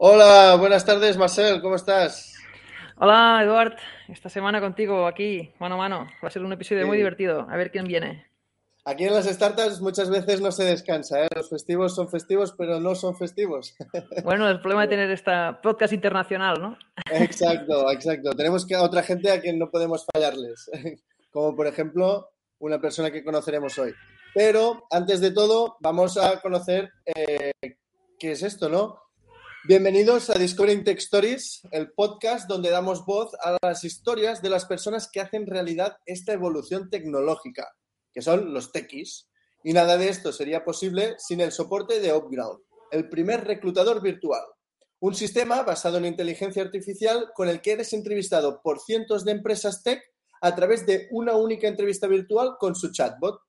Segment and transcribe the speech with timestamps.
[0.00, 2.32] Hola, buenas tardes, Marcel, ¿cómo estás?
[2.98, 3.74] Hola, Eduard.
[4.06, 6.08] Esta semana contigo aquí, mano a mano.
[6.22, 7.48] Va a ser un episodio muy divertido.
[7.50, 8.30] A ver quién viene.
[8.84, 11.28] Aquí en las startups muchas veces no se descansa, ¿eh?
[11.34, 13.74] Los festivos son festivos, pero no son festivos.
[14.22, 16.78] Bueno, el problema de tener esta podcast internacional, ¿no?
[17.10, 18.30] Exacto, exacto.
[18.36, 20.70] Tenemos que a otra gente a quien no podemos fallarles,
[21.32, 23.92] como por ejemplo una persona que conoceremos hoy.
[24.32, 27.50] Pero antes de todo, vamos a conocer eh,
[28.16, 29.07] qué es esto, ¿no?
[29.64, 34.64] Bienvenidos a Discovering Tech Stories, el podcast donde damos voz a las historias de las
[34.64, 37.68] personas que hacen realidad esta evolución tecnológica,
[38.14, 39.28] que son los techies.
[39.64, 42.60] Y nada de esto sería posible sin el soporte de Upground,
[42.92, 44.42] el primer reclutador virtual.
[45.00, 49.82] Un sistema basado en inteligencia artificial con el que eres entrevistado por cientos de empresas
[49.82, 50.00] tech
[50.40, 53.40] a través de una única entrevista virtual con su chatbot.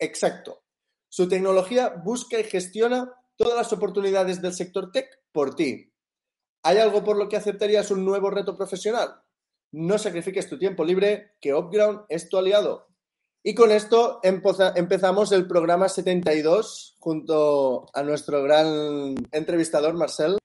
[0.00, 0.64] Exacto.
[1.08, 5.90] Su tecnología busca y gestiona todas las oportunidades del sector tech por ti.
[6.64, 9.22] ¿Hay algo por lo que aceptarías un nuevo reto profesional?
[9.72, 12.88] No sacrifiques tu tiempo libre, que Upground es tu aliado.
[13.42, 20.36] Y con esto empezamos el programa 72 junto a nuestro gran entrevistador Marcel.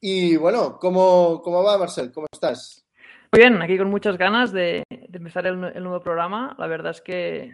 [0.00, 2.12] Y bueno, ¿cómo, cómo va Marcel?
[2.12, 2.86] ¿Cómo estás?
[3.32, 6.54] Muy bien, aquí con muchas ganas de, empezar el nuevo programa.
[6.58, 7.52] La verdad es que,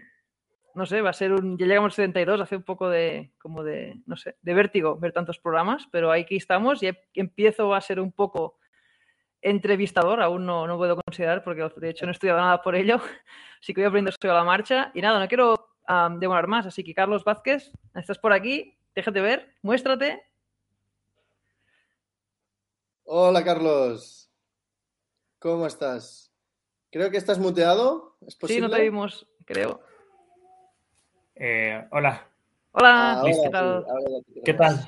[0.77, 1.57] no sé, va a ser un...
[1.59, 5.13] Ya llegamos al 72, hace un poco de, como de, no sé, de vértigo ver
[5.13, 8.59] tantos programas, pero aquí estamos y em- empiezo a ser un poco
[9.41, 13.01] entrevistador, aún no, no puedo considerar porque de hecho no he estudiado nada por ello,
[13.63, 14.91] así que voy aprendiendo sobre la marcha.
[14.95, 15.71] Y nada, no quiero
[16.19, 20.23] demorar más, así que Carlos Vázquez, estás por aquí, déjate ver, muéstrate.
[23.05, 24.31] Hola Carlos,
[25.39, 26.33] ¿cómo estás?
[26.91, 28.69] Creo que estás muteado, ¿es Sí, posible?
[28.69, 29.81] no te vimos, creo.
[31.39, 32.27] Eh, hola,
[32.73, 33.85] Hola, Ah, ahora ¿qué tal?
[34.45, 34.87] ¿qué tal?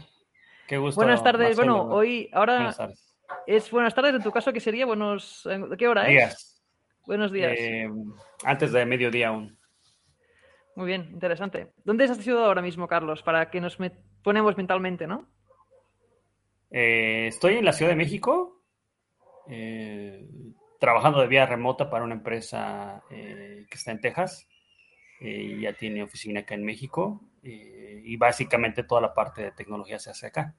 [0.67, 1.01] Qué gusto.
[1.01, 1.57] Buenas tardes.
[1.57, 1.77] Marcelo.
[1.85, 3.17] Bueno, hoy, ahora Buenas tardes.
[3.47, 4.15] es buenas tardes.
[4.15, 4.87] En tu caso, ¿qué sería?
[4.87, 6.09] Buenos, ¿de qué hora es?
[6.11, 6.63] Días.
[7.07, 7.53] Buenos días.
[7.59, 7.89] Eh,
[8.45, 9.59] antes de mediodía aún.
[10.77, 11.73] Muy bien, interesante.
[11.85, 13.23] ¿Dónde estás situado ahora mismo, Carlos?
[13.23, 13.77] Para que nos
[14.23, 15.27] ponemos mentalmente, ¿no?
[16.71, 18.63] Eh, estoy en la Ciudad de México,
[19.49, 20.29] eh,
[20.79, 24.47] trabajando de vía remota para una empresa eh, que está en Texas.
[25.21, 29.99] Eh, ya tiene oficina acá en México eh, y básicamente toda la parte de tecnología
[29.99, 30.55] se hace acá.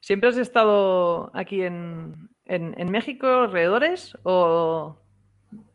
[0.00, 4.16] ¿Siempre has estado aquí en, en, en México, alrededores?
[4.22, 4.96] ¿O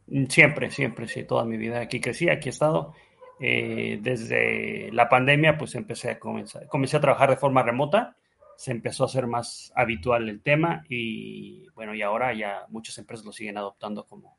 [0.08, 2.94] Mm, Siempre, siempre, sí, toda mi vida aquí crecí, aquí he estado.
[3.40, 8.16] Eh, desde la pandemia, pues empecé a comenzar, comencé a trabajar de forma remota,
[8.56, 13.26] se empezó a hacer más habitual el tema y bueno, y ahora ya muchas empresas
[13.26, 14.38] lo siguen adoptando como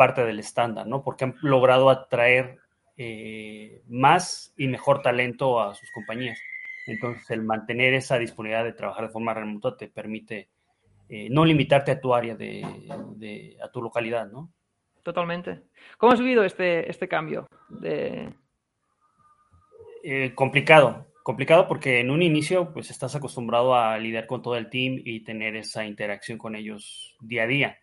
[0.00, 1.02] parte del estándar, ¿no?
[1.04, 2.56] Porque han logrado atraer
[2.96, 6.40] eh, más y mejor talento a sus compañías.
[6.86, 10.48] Entonces, el mantener esa disponibilidad de trabajar de forma remota te permite
[11.10, 12.66] eh, no limitarte a tu área de,
[13.16, 14.50] de- a tu localidad, ¿no?
[15.02, 15.60] totalmente?
[15.98, 17.46] ¿Cómo has vivido este, este cambio?
[17.68, 18.32] De...
[20.02, 24.70] Eh, complicado, complicado porque en un inicio pues estás acostumbrado a lidiar con todo el
[24.70, 27.78] team y tener esa interacción con ellos día a día.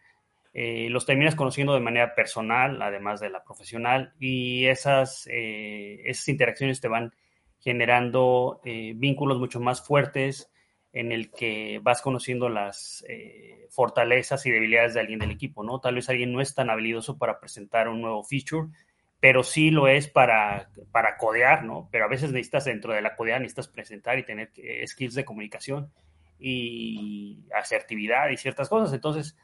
[0.53, 6.27] Eh, los terminas conociendo de manera personal, además de la profesional, y esas, eh, esas
[6.29, 7.13] interacciones te van
[7.59, 10.51] generando eh, vínculos mucho más fuertes
[10.93, 13.05] en el que vas conociendo las
[13.69, 15.79] fortalezas y debilidades de alguien del equipo, ¿no?
[15.79, 18.69] Tal vez alguien no es tan habilidoso para presentar un nuevo feature,
[19.19, 21.87] pero sí lo es para, para codear, ¿no?
[21.91, 24.51] Pero a veces necesitas dentro de la codear, necesitas presentar y tener
[24.87, 25.91] skills de comunicación
[26.39, 28.91] y asertividad y ciertas cosas.
[28.93, 29.37] Entonces,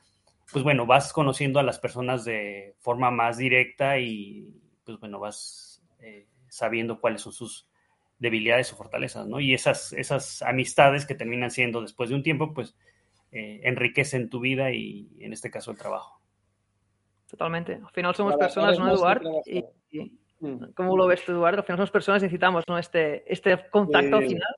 [0.52, 4.54] pues bueno, vas conociendo a las personas de forma más directa y
[4.86, 7.68] pues bueno, vas eh, sabiendo cuáles son sus
[8.20, 9.40] debilidades o fortalezas, ¿no?
[9.40, 12.76] Y esas, esas amistades que terminan siendo después de un tiempo, pues
[13.32, 16.22] eh, enriquecen tu vida y en este caso el trabajo.
[17.30, 17.74] Totalmente.
[17.76, 19.22] Al final somos personas, ¿no, más que Eduard?
[19.22, 19.44] trabajar.
[19.48, 20.74] Y, y- Mm.
[20.76, 21.60] ¿Cómo lo ves tú, Eduardo?
[21.60, 22.78] Al final somos personas y necesitamos ¿no?
[22.78, 24.56] este, este contacto final.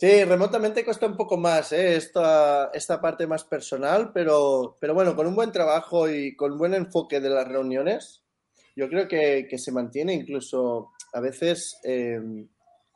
[0.00, 1.94] Sí, remotamente cuesta un poco más, ¿eh?
[1.96, 6.72] esta, esta parte más personal, pero, pero bueno, con un buen trabajo y con buen
[6.72, 8.22] enfoque de las reuniones,
[8.74, 12.18] yo creo que, que se mantiene incluso a veces eh,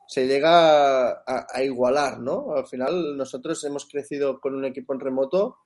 [0.07, 2.55] se llega a, igualar, ¿no?
[2.55, 5.57] Al final nosotros hemos crecido con un equipo en remoto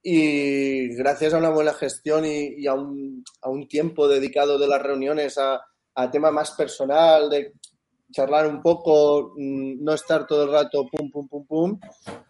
[0.00, 4.80] y gracias a una buena gestión y, a, un, a, un, tiempo dedicado de las
[4.80, 5.60] reuniones a,
[5.96, 7.54] a tema más personal, de
[8.12, 11.80] charlar un poco, mm, no estar todo el rato pum, pum, pum, pum,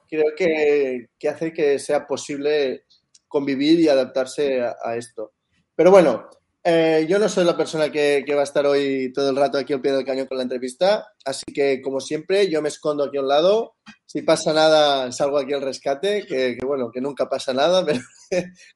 [0.08, 2.84] creo que, que hace que sea posible
[3.28, 5.32] convivir y adaptarse a, esto.
[5.74, 6.28] Pero bueno,
[6.64, 9.58] eh, yo no soy la persona que, que, va a estar hoy todo el rato
[9.58, 13.04] aquí al pie del cañón con la entrevista, así que como siempre yo me escondo
[13.04, 13.74] aquí a un lado.
[14.06, 18.00] Si pasa nada, salgo aquí al rescate, que, bueno, que nunca pasa nada, pero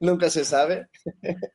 [0.01, 0.89] nunca se sabe.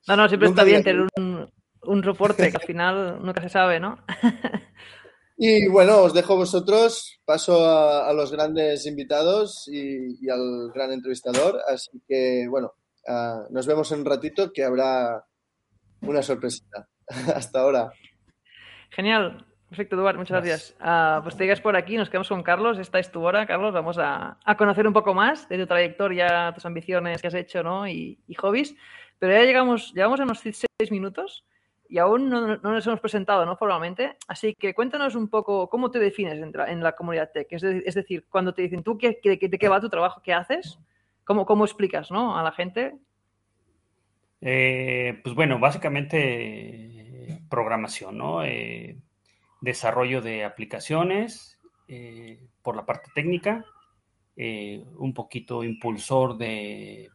[0.08, 1.50] No, no, siempre está bien tener un,
[1.84, 3.98] un reporte que al final nunca se sabe, ¿no?
[5.38, 11.60] Y bueno, os dejo vosotros, paso a, los grandes invitados y, al gran entrevistador.
[11.68, 12.74] Así que bueno,
[13.08, 15.26] ah, nos vemos en un ratito que habrá
[16.02, 16.88] una sorpresita.
[17.36, 17.92] Hasta ahora.
[18.92, 19.46] Genial.
[19.68, 20.76] Perfecto, Eduardo, muchas gracias.
[20.80, 22.78] Uh, pues te digas por aquí, nos quedamos con Carlos.
[22.78, 23.74] Esta es tu hora, Carlos.
[23.74, 27.86] Vamos a, conocer un poco más de tu trayectoria, tus ambiciones que has hecho ¿no?
[27.88, 28.76] y, y hobbies.
[29.20, 31.44] Pero ya llegamos, llevamos a unos seis minutos
[31.88, 33.56] y aún no, nos hemos presentado ¿no?
[33.58, 34.18] formalmente.
[34.28, 37.48] Así que cuéntanos un poco cómo te defines en, la comunidad tech.
[37.52, 37.62] Es,
[37.96, 40.80] decir, cuando te dicen tú qué, de qué va tu trabajo, qué haces,
[41.24, 42.38] cómo, cómo explicas ¿no?
[42.38, 42.96] a la gente.
[44.42, 48.44] Eh, pues bueno, básicamente programación, ¿no?
[48.44, 48.98] Eh,
[49.62, 53.66] desarrollo de aplicaciones eh, por la parte técnica,
[54.38, 57.10] un poquito impulsor de,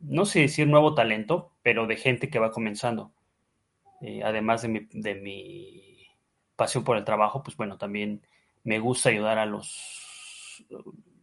[0.00, 3.12] no sé decir nuevo talento, pero de gente que va comenzando
[4.06, 4.68] eh, además de
[5.14, 6.06] mi,
[6.56, 8.20] pasión por el trabajo, pues bueno, también
[8.62, 10.62] me gusta ayudar a los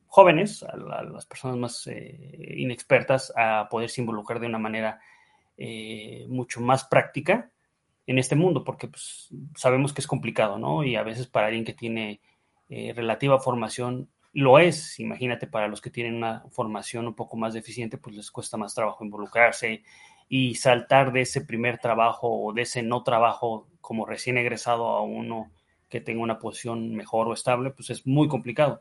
[0.08, 5.00] jóvenes, a, las personas más eh, inexpertas, a poderse involucrar de una manera
[5.58, 7.52] eh, mucho más práctica
[8.08, 10.84] en este mundo, porque pues, sabemos que es complicado, ¿no?
[10.84, 12.20] Y a veces para alguien que tiene
[12.96, 15.00] relativa formación, lo es.
[15.00, 18.74] Imagínate, para los que tienen una formación un poco más deficiente, pues les cuesta más
[18.74, 19.84] trabajo involucrarse,
[20.34, 25.02] y saltar de ese primer trabajo o de ese no trabajo como recién egresado a
[25.02, 25.52] uno
[25.90, 28.80] que tenga una posición mejor o estable, pues es muy complicado.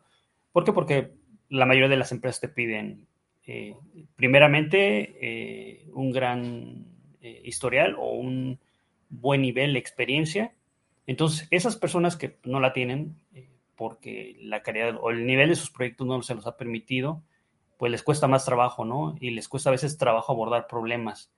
[0.52, 0.72] ¿Por qué?
[0.72, 1.10] Porque
[1.48, 3.08] la mayoría de las empresas te piden,
[3.48, 3.74] eh,
[4.14, 6.86] primeramente, eh, un gran
[7.20, 8.60] eh, historial o un
[9.08, 10.54] buen nivel de experiencia.
[11.08, 13.16] Entonces, esas personas que no la tienen,
[13.74, 17.24] porque la calidad o el nivel de sus proyectos no se los ha permitido,
[17.76, 19.16] pues les cuesta más trabajo, ¿no?
[19.18, 21.32] Y les cuesta a veces trabajo abordar problemas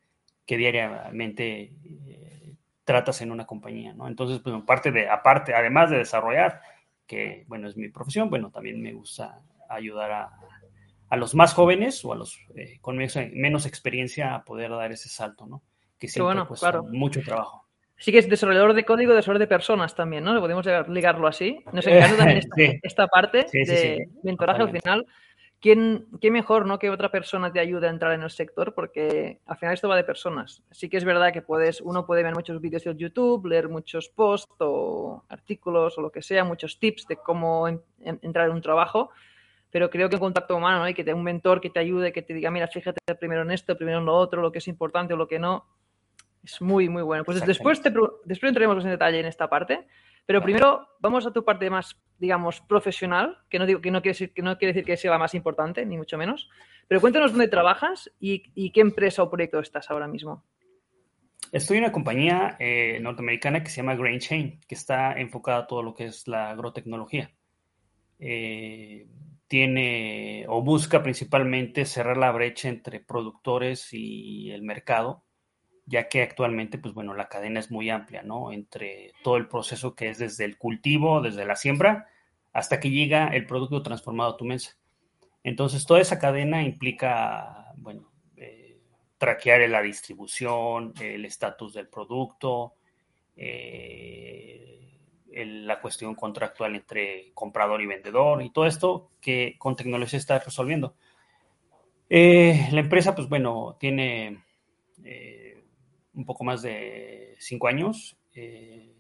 [0.53, 1.73] que diariamente
[2.07, 2.55] eh,
[2.85, 4.07] tratas en una compañía, ¿no?
[4.07, 6.61] Entonces, pues, parte de, aparte, además de desarrollar,
[7.07, 9.41] que, bueno, es mi profesión, bueno, también me gusta
[9.71, 10.31] ayudar a,
[11.09, 15.09] a los más jóvenes o a los eh, con menos, experiencia a poder dar ese
[15.09, 15.63] salto, ¿no?
[15.99, 16.85] Que siempre, bueno, pues, claro.
[16.85, 17.67] mucho trabajo.
[17.97, 20.39] Sí que es desarrollador de código, desarrollador de personas también, ¿no?
[20.39, 21.65] Podemos ligarlo así.
[21.73, 22.43] Nos encanta también
[22.83, 25.07] esta, parte de mentoraje al final
[25.63, 26.79] ¿quién, ¿qué mejor ¿no?
[26.79, 28.75] que otra persona te ayude a entrar en el sector?
[28.75, 30.63] Porque al final esto va de personas.
[30.73, 34.11] Sí que es verdad que puedes, uno puede ver muchos vídeos de YouTube, leer muchos
[34.11, 39.11] posts o artículos o lo que sea, muchos tips de cómo entrar en un trabajo,
[39.71, 40.89] pero creo que en contacto humano, ¿no?
[40.89, 43.53] Y que te un mentor que te ayude, que te diga, mira, fíjate primero en
[43.53, 45.65] esto, primero en lo otro, lo que es importante o lo que no,
[46.43, 47.25] es muy, muy bueno.
[47.25, 47.91] Pues después, te,
[48.25, 49.87] después entraremos en detalle en esta parte,
[50.27, 54.15] pero primero vamos a tu parte más, digamos, profesional, que no, digo, que no, quiere,
[54.15, 56.49] decir, que no quiere decir que sea la más importante, ni mucho menos.
[56.89, 60.45] Pero cuéntanos dónde trabajas y, qué empresa o proyecto estás ahora mismo.
[61.51, 65.67] Estoy en una compañía eh, norteamericana que se llama Grain Chain, que está enfocada a
[65.67, 67.31] todo lo que es la agrotecnología.
[68.19, 69.07] Eh,
[69.49, 75.25] tiene o busca principalmente cerrar la brecha entre productores y el mercado
[75.87, 78.53] ya que actualmente, pues bueno, la cadena es muy amplia, ¿no?
[78.53, 82.09] Entre todo el proceso que es desde el cultivo, desde la siembra,
[82.53, 84.77] hasta que llega el producto transformado a tu mesa.
[85.43, 88.79] Entonces, toda esa cadena implica, bueno, eh,
[89.19, 92.75] traquear la distribución, el estatus del producto,
[93.37, 94.99] eh,
[95.35, 100.95] la cuestión contractual entre comprador y vendedor y todo esto que con tecnología está resolviendo.
[102.09, 104.45] Eh, la empresa, pues bueno, tiene
[106.15, 108.17] un poco más de cinco años.
[108.35, 108.95] Eh,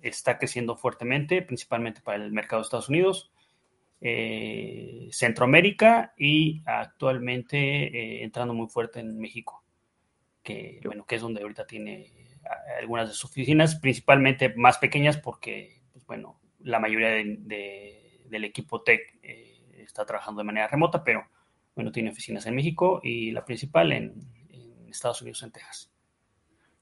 [0.00, 3.32] está creciendo fuertemente, principalmente para el mercado de Estados Unidos,
[4.00, 9.62] eh, Centroamérica y actualmente eh, entrando muy fuerte en México,
[10.42, 12.12] que, bueno, que es donde ahorita tiene
[12.80, 19.20] algunas de sus oficinas, principalmente más pequeñas porque, pues, bueno, la mayoría del equipo tech
[19.22, 21.28] está trabajando de manera remota, pero
[21.76, 24.14] bueno, tiene oficinas en México y la principal en,
[24.50, 25.91] en Estados Unidos, en Texas.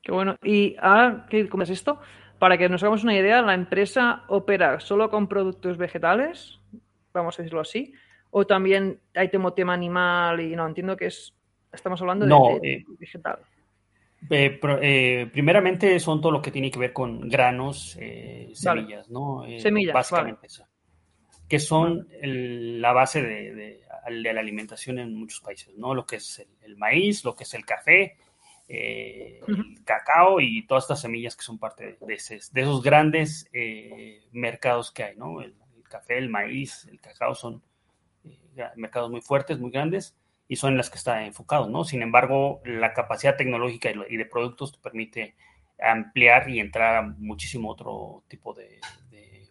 [0.02, 0.36] Qué bueno.
[0.42, 2.00] Y ahora que es esto,
[2.38, 6.58] para que nos hagamos una idea, la empresa opera solo con productos vegetales,
[7.12, 7.92] vamos a decirlo así,
[8.30, 11.34] o también hay tema, tema animal y no, entiendo que es,
[11.72, 13.40] estamos hablando de, No, de eh, vegetal.
[14.28, 18.80] Eh, pro- eh, primeramente son todo lo que tiene que ver con granos, eh, Vale.
[18.82, 19.44] semillas, ¿no?
[19.58, 20.64] Semillas, Básicamente eso.
[21.48, 23.80] Que son el- la base de, de-
[24.10, 25.94] de la alimentación en muchos países, ¿no?
[25.94, 28.16] Lo que es el, el maíz, lo que es el café,
[28.72, 33.48] eh, el cacao y todas estas semillas que son parte de, ese- de esos grandes
[33.52, 35.40] eh, mercados que hay, ¿no?
[35.42, 37.62] El, el café, el maíz, el cacao son
[38.24, 38.38] eh,
[38.76, 40.14] mercados muy fuertes, muy grandes
[40.46, 41.82] y son en las que está enfocado, ¿no?
[41.82, 45.34] Sin embargo, la capacidad tecnológica y de productos te permite
[45.82, 48.78] ampliar y entrar a muchísimo otro tipo de,
[49.10, 49.48] de,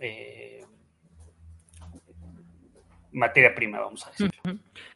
[0.00, 0.64] eh,
[3.18, 4.30] materia prima, vamos a decir.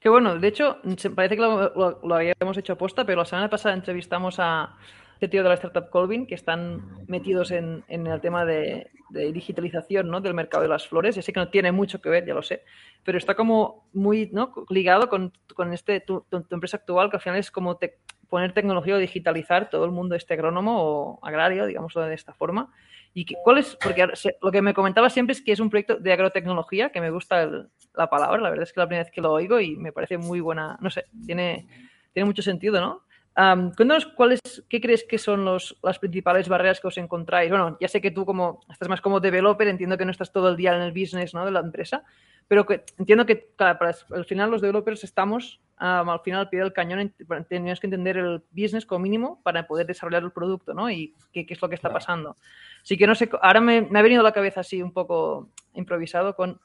[0.01, 0.79] Que bueno, de hecho,
[1.15, 4.77] parece que lo, lo- lo habíamos hecho aposta, pero la semana pasada entrevistamos a
[5.15, 9.33] este tío de la startup Colvin, que están metidos en, en el tema de, de
[9.33, 10.21] digitalización ¿no?
[10.21, 11.15] del mercado de las flores.
[11.15, 12.65] Ya sé que no tiene mucho que ver, ya lo sé,
[13.05, 14.53] pero está como muy ¿no?
[14.69, 17.99] ligado con, con este, tu, tu- tu empresa actual, que al final es como te-
[18.29, 22.73] poner tecnología o digitalizar todo el mundo este agrónomo o agrario, digámoslo de esta forma.
[23.15, 23.77] ¿Y cuál es?
[23.77, 24.09] Porque
[24.41, 27.43] lo que me comentaba siempre es que es un proyecto de agrotecnología, que me gusta
[27.43, 29.77] el- la palabra, la verdad es que es la primera vez que lo oigo y
[29.77, 31.67] me parece muy buena, no sé, tiene,
[32.13, 33.03] tiene mucho sentido, ¿no?
[33.35, 37.49] Am, cuéntanos cuáles, qué crees que son los, las principales barreras que os encontráis.
[37.49, 40.51] Bueno, ya sé que tú como estás más como developer, entiendo que no estás todo
[40.51, 41.45] el día en el business ¿no?
[41.47, 42.05] de la empresa,
[42.47, 46.49] pero que entiendo que claro, para al final los developers estamos am, al final al
[46.51, 47.15] pie del cañón, en-
[47.49, 50.91] tenemos que entender el business como mínimo para poder desarrollar el producto, ¿no?
[50.91, 52.01] Y qué, qué es lo que está Claro.
[52.01, 52.37] pasando.
[52.83, 55.49] Así que no sé, ahora me, me ha venido a la cabeza así un poco
[55.73, 56.61] improvisado con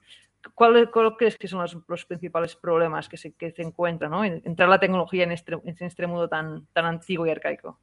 [0.53, 4.24] ¿Cuál, cuál crees que son los, los principales problemas que se, que se encuentran, ¿no?
[4.24, 7.79] En- Entrar la tecnología en este, en este mundo tan, tan antiguo y arcaico.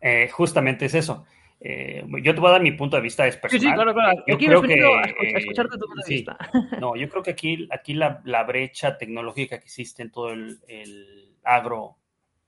[0.00, 1.26] Eh, justamente es eso.
[1.60, 3.68] Eh, yo te voy a dar mi punto de vista es Sí, personal.
[3.68, 4.24] sí, claro, claro.
[4.26, 6.14] Yo Aquí creo que, a escucharte tu punto de sí.
[6.14, 6.38] vista.
[6.80, 10.58] No, yo creo que aquí, aquí la, la brecha tecnológica que existe en todo el,
[10.68, 11.96] el agro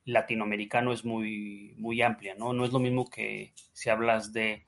[0.07, 2.53] latinoamericano es muy, muy amplia, ¿no?
[2.55, 4.65] No es lo mismo que si hablas de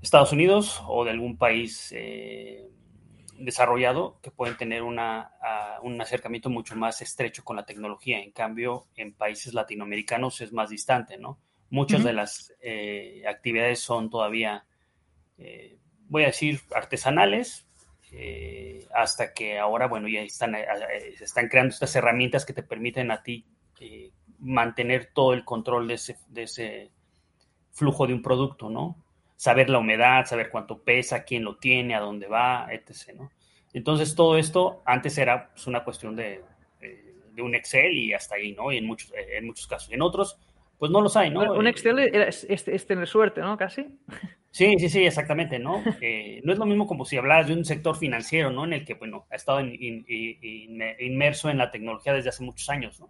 [0.00, 2.66] Estados Unidos o de algún país eh,
[3.44, 8.20] desarrollado que pueden tener una, a- un acercamiento mucho más estrecho con la tecnología.
[8.20, 11.38] En cambio, en países latinoamericanos es más distante, ¿no?
[11.70, 14.64] Muchas de las eh, actividades son todavía,
[15.38, 15.76] eh,
[16.08, 17.66] voy a decir, artesanales,
[18.12, 20.54] eh, hasta que ahora, bueno, ya están,
[21.18, 23.44] se están creando estas herramientas que te permiten a ti
[24.38, 26.90] mantener todo el control de ese, de ese
[27.72, 29.03] flujo de un producto, ¿no?
[29.36, 33.30] Saber la humedad, saber cuánto pesa, quién lo tiene, a dónde va, etc., ¿no?
[33.72, 36.40] Entonces, todo esto antes era pues, una cuestión de,
[36.80, 38.70] eh, de un Excel y hasta ahí, ¿no?
[38.72, 39.90] Y en muchos, eh, en muchos casos.
[39.92, 40.38] En otros,
[40.78, 41.52] pues no los hay, ¿no?
[41.52, 43.56] Un Eh, Excel era- es, es- es tener suerte, ¿no?
[43.56, 43.86] Casi.
[44.52, 45.82] Sí, sí, sí, exactamente, ¿no?
[46.00, 48.64] Eh, no es lo mismo como si hablaras de un sector financiero, ¿no?
[48.64, 50.06] En el que, bueno, ha estado in- in-
[50.40, 53.08] in- inmerso en la tecnología desde hace muchos años, ¿no?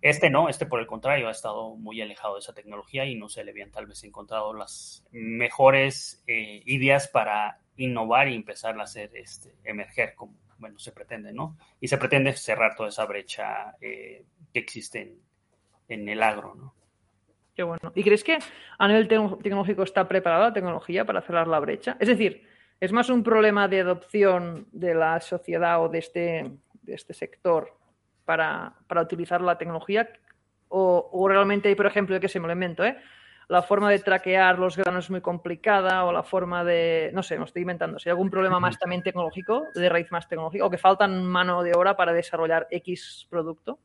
[0.00, 3.28] Este no, este por el contrario ha estado muy alejado de esa tecnología y no
[3.28, 8.82] se le habían tal vez encontrado las mejores eh, ideas para innovar y empezar a
[8.82, 11.56] hacer este, emerger como, bueno, se pretende, ¿no?
[11.80, 15.20] Y se pretende cerrar toda esa brecha eh, que existe en,
[15.88, 16.74] en el agro, ¿no?
[17.54, 17.92] Qué bueno.
[17.94, 18.38] ¿Y crees que
[18.78, 21.96] a nivel tecno- tecnológico está preparada la tecnología para cerrar la brecha?
[22.00, 22.48] Es decir,
[22.80, 26.50] ¿es más un problema de adopción de la sociedad o de este,
[26.82, 27.76] de este sector
[28.24, 30.08] para, para utilizar la tecnología?
[30.68, 32.96] O, o realmente hay, por ejemplo, yo que se me lo invento, ¿eh?
[33.48, 37.38] La forma de traquear los granos es muy complicada o la forma de, no sé,
[37.38, 37.98] me estoy inventando.
[37.98, 41.62] Si hay algún problema más también tecnológico, de raíz más tecnológica, o que faltan mano
[41.62, 43.78] de obra para desarrollar X producto.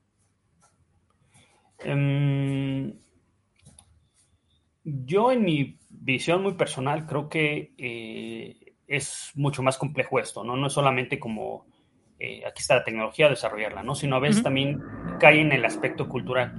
[1.79, 2.93] Em,
[4.83, 10.55] yo en mi visión muy personal creo que eh, es mucho más complejo esto, ¿no?
[10.55, 11.65] No es solamente como
[12.19, 13.93] eh, aquí está la tecnología, desarrollarla, ¿no?
[13.95, 14.81] Sino a veces también
[15.19, 16.53] cae en el aspecto cultural,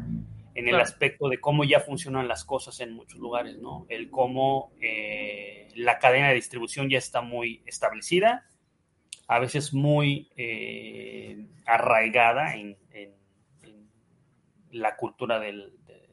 [0.54, 0.84] en el Claro.
[0.84, 3.86] aspecto de cómo ya funcionan las cosas en muchos lugares, ¿no?
[3.88, 8.46] El cómo eh, la cadena de distribución ya está muy establecida,
[9.26, 13.14] a veces muy eh, arraigada en, en-
[13.62, 13.88] en
[14.70, 16.08] la cultura del- de,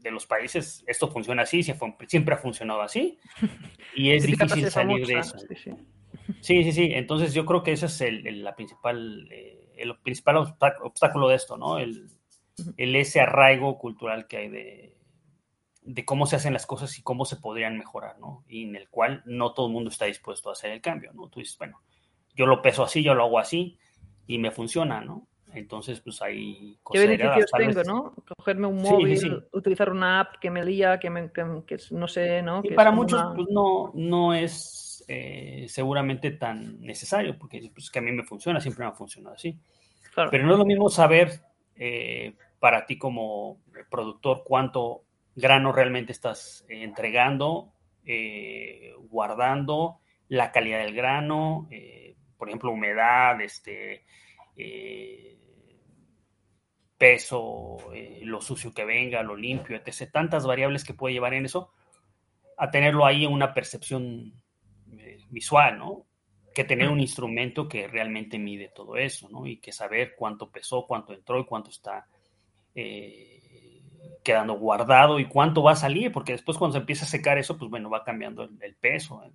[0.00, 0.84] de los países.
[0.86, 3.18] Esto funciona así, siempre ha funcionado así,
[3.94, 5.38] y es difícil salir de eso.
[5.38, 5.70] sí, sí.
[6.40, 6.90] Sí, sí, sí.
[6.94, 11.28] Entonces yo creo que ese es el, el- la principal, eh, el principal obstá- obstáculo
[11.28, 11.78] de esto, ¿no?
[11.78, 12.08] El,
[12.76, 14.96] el ese arraigo cultural que hay de,
[15.82, 18.44] de cómo se hacen las cosas y cómo se podrían mejorar, ¿no?
[18.48, 21.28] Y en el cual no todo el mundo está dispuesto a hacer el cambio, ¿no?
[21.28, 21.80] Tú dices, bueno,
[22.34, 23.78] yo lo peso así, yo lo hago así
[24.26, 25.26] y me funciona, ¿no?
[25.54, 26.78] Entonces, pues ahí...
[26.90, 28.14] ¿Qué beneficios tengo, no?
[28.38, 31.44] Cogerme un móvil, utilizar una app que me lía, que, me, que,
[31.90, 32.62] no sé, ¿no?
[32.64, 38.02] Y para muchos, pues no, no es eh, seguramente tan necesario, porque pues, que a
[38.02, 39.58] mí me funciona, siempre me ha funcionado así.
[40.14, 41.40] Pero no es lo mismo saber
[41.76, 45.04] eh, para ti como productor cuánto
[45.34, 47.72] grano realmente estás entregando,
[48.04, 51.68] eh, guardando, la calidad del grano,
[52.36, 54.04] por ejemplo, humedad, este,
[56.96, 57.78] peso,
[58.22, 60.10] lo sucio que venga, lo limpio, etc.
[60.10, 61.70] Tantas variables que puede llevar en eso,
[62.56, 64.41] a tenerlo ahí en una percepción
[65.32, 66.06] visual, ¿no?
[66.54, 69.46] Que tener un instrumento que realmente mide todo eso, ¿no?
[69.46, 72.06] Y que saber cuánto pesó, cuánto entró y cuánto está
[72.74, 73.80] eh,
[74.22, 77.58] quedando guardado y cuánto va a salir, porque después cuando se empieza a secar eso,
[77.58, 79.22] pues bueno, va cambiando el, peso.
[79.24, 79.32] ¿eh?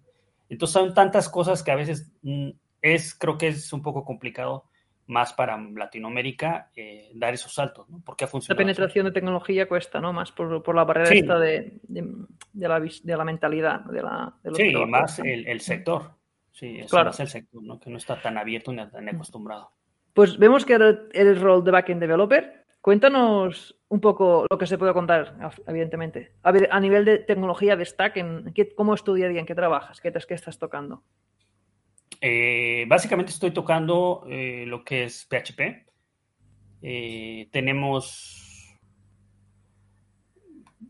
[0.50, 2.52] Entonces son tantas cosas que a veces mm,
[2.82, 4.66] es, creo que es un poco complicado
[5.08, 8.02] más para Latinoamérica eh, dar esos saltos, ¿no?
[8.06, 8.60] Porque ha funcionado.
[8.60, 10.14] La penetración de tecnología cuesta, ¿no?
[10.14, 11.80] Más por, la barrera esta de,
[12.54, 16.12] la, mentalidad, de la Sí, más el, sector.
[16.52, 17.80] Sí, es más el sector, ¿no?
[17.80, 19.72] Que no está tan abierto ni tan acostumbrado.
[20.14, 22.66] Pues vemos que eres rol de backend developer.
[22.82, 25.36] Cuéntanos un poco lo que se puede contar,
[25.68, 26.34] evidentemente.
[26.44, 29.40] A, nivel de tecnología de Stack, en, ¿cómo es tu día a día?
[29.40, 30.02] ¿En qué trabajas?
[30.02, 31.04] ¿Qué, qué estás tocando?
[32.22, 35.86] Eh, básicamente estoy tocando eh, lo que es PHP.
[36.82, 38.78] Eh, tenemos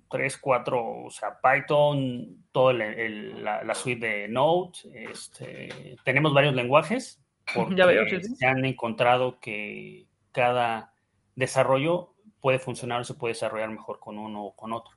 [0.10, 4.80] tres, cuatro, o sea, Python, toda la, suite de Node.
[4.94, 7.22] Este, tenemos varios lenguajes
[7.54, 10.94] porque se han encontrado que cada
[11.36, 14.94] desarrollo puede funcionar o se puede desarrollar mejor con uno o con otro.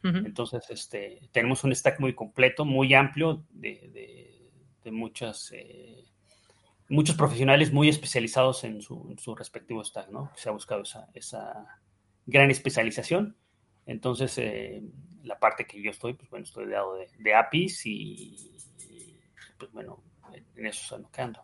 [0.00, 4.37] Entonces, este, tenemos un stack muy completo, muy amplio de
[4.90, 6.04] muchas, eh,
[6.88, 10.30] muchos profesionales muy especializados en su, respectivo stack, ¿no?
[10.36, 10.82] Se ha buscado
[11.14, 11.80] esa,
[12.26, 13.36] gran especialización.
[13.86, 14.82] Entonces, eh,
[15.24, 18.52] la parte que yo estoy, pues bueno, estoy de lado de, APIs y,
[19.58, 20.02] pues bueno,
[20.56, 21.42] en eso es lo que ando.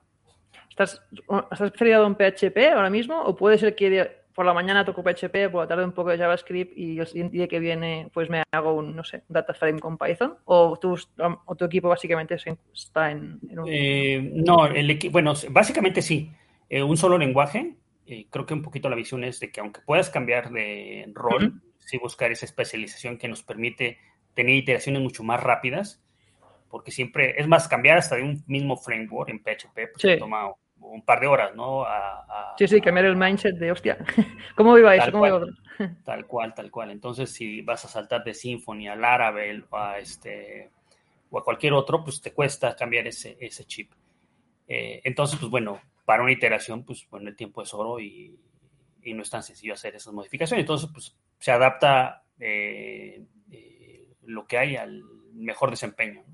[0.69, 5.03] ¿Estás, ¿Estás especializado en PHP ahora mismo o puede ser que por la mañana toco
[5.03, 8.29] PHP, por la tarde un poco de JavaScript y el siguiente día que viene pues
[8.29, 10.37] me hago un, no sé, data frame con Python?
[10.45, 10.99] ¿O tu,
[11.45, 12.37] o tu equipo básicamente
[12.75, 13.69] está en, un...
[13.69, 16.31] Eh, no, el equipo, bueno, básicamente sí.
[16.69, 17.77] Eh, un solo lenguaje.
[18.07, 21.63] Eh, creo que un poquito la visión es de que aunque puedas cambiar de rol,
[21.79, 23.99] sí buscar esa especialización que nos permite
[24.35, 26.03] tener iteraciones mucho más rápidas,
[26.69, 30.19] porque siempre, es más, cambiar hasta de un mismo framework en PHP, pues sí.
[30.19, 30.51] toma
[30.91, 31.85] un par de horas, ¿no?
[32.59, 33.99] sí, sí, cambiar el mindset de, hostia,
[34.57, 35.11] ¿cómo iba eso?
[35.11, 35.41] ¿Cómo iba
[36.05, 36.91] Tal cual, tal cual.
[36.91, 40.71] Entonces, si vas a saltar de Symfony al Laravel o a, este,
[41.31, 43.91] o a cualquier otro, pues te cuesta cambiar ese, ese chip.
[44.69, 48.39] Eh, entonces, pues bueno, para una iteración, pues bueno, el tiempo es oro y,
[49.03, 50.63] y no es tan sencillo hacer esas modificaciones.
[50.63, 56.25] Entonces, pues se adapta eh, eh, lo que hay al mejor desempeño.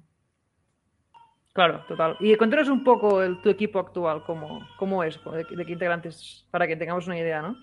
[1.52, 2.16] Claro, total.
[2.20, 6.66] Y cuéntanos un poco el, tu equipo actual, cómo, cómo es, de, qué integrantes, para
[6.66, 7.56] que tengamos una idea, ¿no?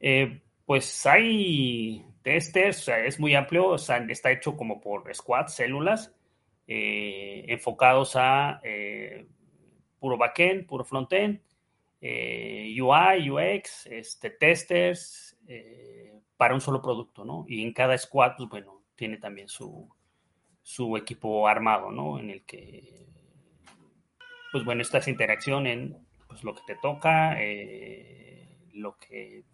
[0.00, 5.14] Eh, pues hay testers, o sea, es muy amplio, o sea, está hecho como por
[5.14, 6.14] squads, células,
[6.66, 9.26] eh, enfocados a eh,
[9.98, 11.40] puro backend, puro frontend,
[12.00, 15.36] UI, UX, este, testers,
[16.36, 17.44] para un solo producto, ¿no?
[17.46, 19.88] Y en cada squad, pues bueno, tiene también su,
[20.62, 22.18] su equipo armado, ¿no?
[22.18, 23.06] En el que,
[24.52, 25.96] pues bueno, esta interacción en
[26.28, 29.44] pues, lo que te toca, eh, lo que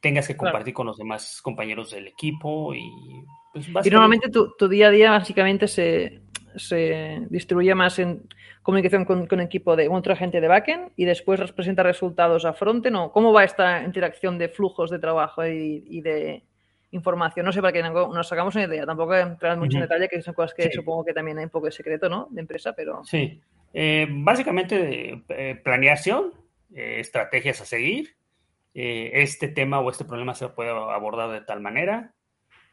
[0.00, 2.90] tengas que compartir con los demás compañeros del equipo y
[3.52, 6.22] pues Y normalmente tu, día a día básicamente se,
[6.56, 8.26] se distribuye más en
[8.62, 12.96] comunicación con, con equipo de otra gente de backend y después presenta resultados a frontend
[12.96, 16.42] o cómo va esta interacción de flujos de trabajo y de
[16.92, 17.44] información.
[17.44, 18.86] No sé, para que nos sacamos una idea.
[18.86, 21.66] Tampoco entrar mucho en detalle, que son cosas que supongo que también hay un poco
[21.66, 22.28] de secreto, ¿no?
[22.30, 23.02] De empresa, pero...
[23.04, 23.40] Sí.
[23.74, 26.34] Eh, básicamente, eh, planeación,
[26.74, 28.16] eh, estrategias a seguir.
[28.74, 32.14] este tema o este problema se puede abordar de tal manera.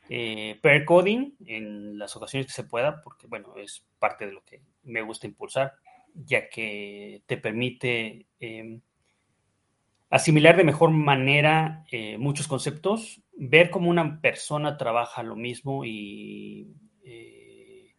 [0.07, 4.61] per coding en las ocasiones que se pueda, porque, bueno, es parte de lo que
[4.83, 5.73] me gusta impulsar,
[6.13, 8.27] ya que te permite
[10.09, 11.83] asimilar de mejor manera
[12.17, 16.75] muchos conceptos ver cómo una persona trabaja lo mismo y
[17.05, 17.95] eh,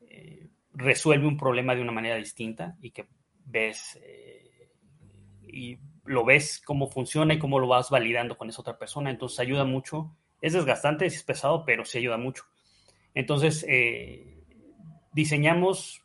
[0.00, 3.06] eh, resuelve un problema de una manera distinta y que
[3.44, 4.72] ves eh,
[5.42, 9.10] y lo ves cómo funciona y cómo lo vas validando con esa otra persona.
[9.10, 10.16] Entonces ayuda mucho.
[10.42, 12.44] Es desgastante, es pesado, pero sí ayuda mucho.
[13.14, 13.64] Entonces
[15.12, 16.02] diseñamos,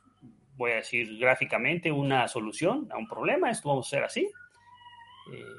[0.56, 3.52] voy a decir gráficamente, una solución a un problema.
[3.52, 4.32] Esto vamos a hacer así.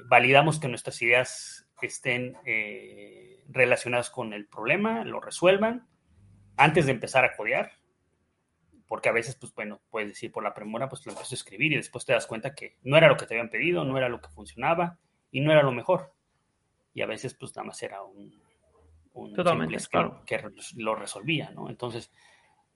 [0.07, 2.37] validamos que nuestras ideas estén
[3.49, 5.87] relacionadas con el problema, lo resuelvan
[6.57, 7.71] antes de empezar a codear,
[8.87, 11.73] porque a veces, pues bueno, puedes decir por la premura, pues lo empiezo a escribir
[11.73, 14.09] y después te das cuenta que no era lo que te habían pedido, no era
[14.09, 14.99] lo que funcionaba
[15.31, 16.13] y no era lo mejor.
[16.93, 18.39] Y a veces, pues nada más era un,
[19.13, 19.77] un Totalmente,
[20.25, 20.43] que,
[20.77, 21.69] lo resolvía, ¿no?
[21.69, 22.11] Entonces,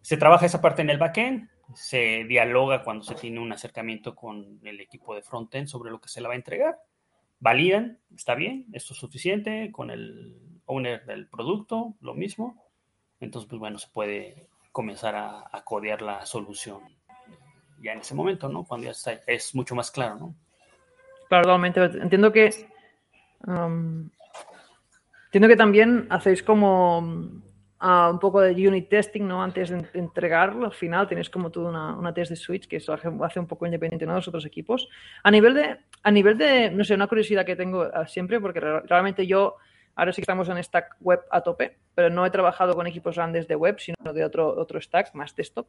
[0.01, 4.60] se trabaja esa parte en el backend, se dialoga cuando se tiene un acercamiento con
[4.63, 6.79] el equipo de frontend sobre lo que se le va a entregar,
[7.39, 12.63] validan, está bien, esto es suficiente, con el owner del producto, lo mismo.
[13.19, 16.82] Entonces, pues bueno, se puede comenzar a, codear la solución
[17.82, 18.63] ya en ese momento, ¿no?
[18.63, 20.36] Cuando ya está, es mucho más claro, ¿no?
[21.28, 21.82] Claro, totalmente.
[22.02, 22.50] Entiendo que
[23.45, 24.10] um,
[25.26, 27.02] entiendo que también hacéis como
[27.81, 29.41] um, un poco de unit testing, ¿no?
[29.43, 32.93] Antes de entregarlo, al final tenéis como toda una, una, test de switch que eso
[32.93, 34.87] hace, un poco independiente de los otros equipos.
[35.23, 38.59] A nivel de, a nivel de, no sé, una curiosidad que tengo ah, siempre, porque
[38.59, 39.57] realmente yo
[39.97, 43.15] Ahora sí que estamos en stack web a tope, pero no he trabajado con equipos
[43.15, 45.67] grandes de web, sino de otro, otro stack, más desktop.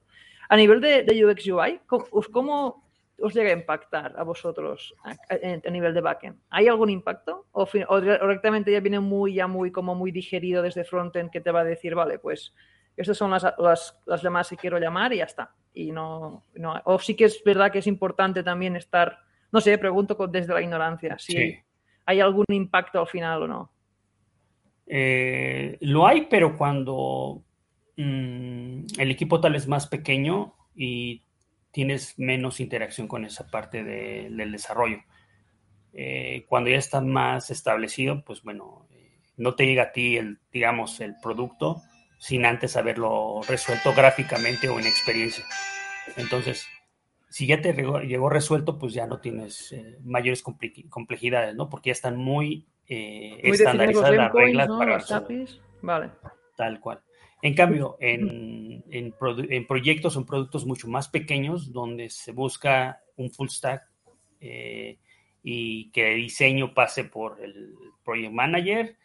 [0.51, 2.85] A nivel de, UX UI, ¿cómo,
[3.21, 6.39] os llega a impactar a vosotros a, nivel de backend?
[6.51, 7.47] ¿Hay algún impacto?
[7.53, 7.67] ¿O,
[8.01, 11.65] directamente ya viene muy, ya muy, como muy digerido desde frontend que te va a
[11.65, 12.55] decir, vale, pues
[12.97, 15.55] estas son las, las, llamadas que quiero llamar y ya está?
[15.75, 19.19] Y no, no, o sí que es verdad que es importante también estar,
[19.53, 21.59] no sé, pregunto desde la ignorancia, si
[22.07, 23.73] hay algún impacto al final o no.
[24.87, 27.43] Eh, lo hay, pero cuando
[27.97, 31.23] mm, el equipo tal es más pequeño y
[31.71, 34.99] tienes menos interacción con esa parte del desarrollo.
[35.93, 40.39] Eh, cuando ya está más establecido, pues bueno, eh, no te llega a ti el,
[40.53, 41.83] digamos, el producto
[42.19, 45.45] sin antes haberlo resuelto gráficamente o en experiencia.
[46.17, 46.67] Entonces,
[47.31, 51.69] si ya te llegó, resuelto, pues ya no tienes mayores complejidades, ¿no?
[51.69, 54.99] Porque ya están muy eh, estandarizar las reglas para
[55.83, 56.11] Vale.
[56.57, 57.01] Tal cual.
[57.41, 63.49] En cambio, en, en, proyectos son productos mucho más pequeños donde se busca un full
[63.49, 63.83] stack
[64.41, 64.99] eh,
[65.43, 67.75] y que el diseño pase por el
[68.05, 68.97] project manager,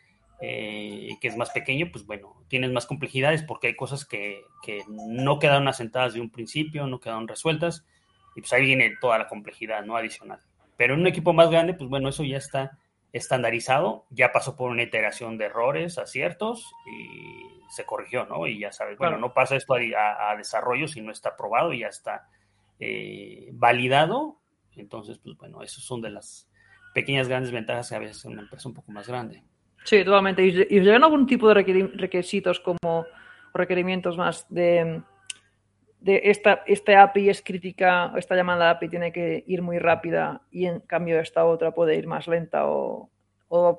[0.42, 4.82] eh, que es más pequeño, pues bueno, tienes más complejidades porque hay cosas que, que,
[4.90, 7.86] no quedaron asentadas de un principio, no quedaron resueltas,
[8.36, 9.96] y pues ahí viene toda la complejidad, ¿no?
[9.96, 10.40] Adicional.
[10.76, 12.80] Pero en un equipo más grande, pues bueno, eso ya está
[13.14, 18.46] estandarizado, ya pasó por una iteración de errores, aciertos y se corrigió, ¿no?
[18.48, 21.88] Y ya sabes, bueno, no pasa esto a, desarrollo si no está probado y ya
[21.88, 22.28] está
[22.80, 24.38] eh, validado.
[24.76, 26.50] Entonces, pues bueno, esos son de las
[26.94, 29.44] pequeñas grandes ventajas que a veces en una empresa un poco más grande.
[29.86, 30.46] Sí, totalmente.
[30.46, 31.56] ¿Y os llegan algún tipo de
[31.96, 33.06] requisitos como
[33.54, 35.02] requerimientos más de
[36.04, 40.66] de esta, esta API es crítica, esta llamada API tiene que ir muy rápida y
[40.66, 43.10] en cambio esta otra puede ir más lenta o,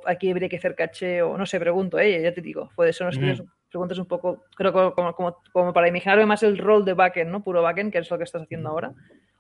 [0.07, 3.09] aquí habría que hacer caché o no sé, pregunto, eh, ya te digo, puede ser
[3.09, 3.43] unas
[3.75, 7.43] preguntas un poco, creo que como, como, para imaginarme más el rol de backend, ¿no?
[7.43, 8.95] Puro backend, que es lo que estás haciendo ahora.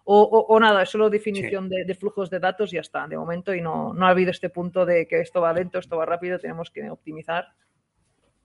[0.04, 3.54] O, o, nada, es solo definición de, flujos de datos y ya está, de momento,
[3.54, 6.38] y no, no ha habido este punto de que esto va lento, esto va rápido,
[6.38, 7.46] tenemos que optimizar.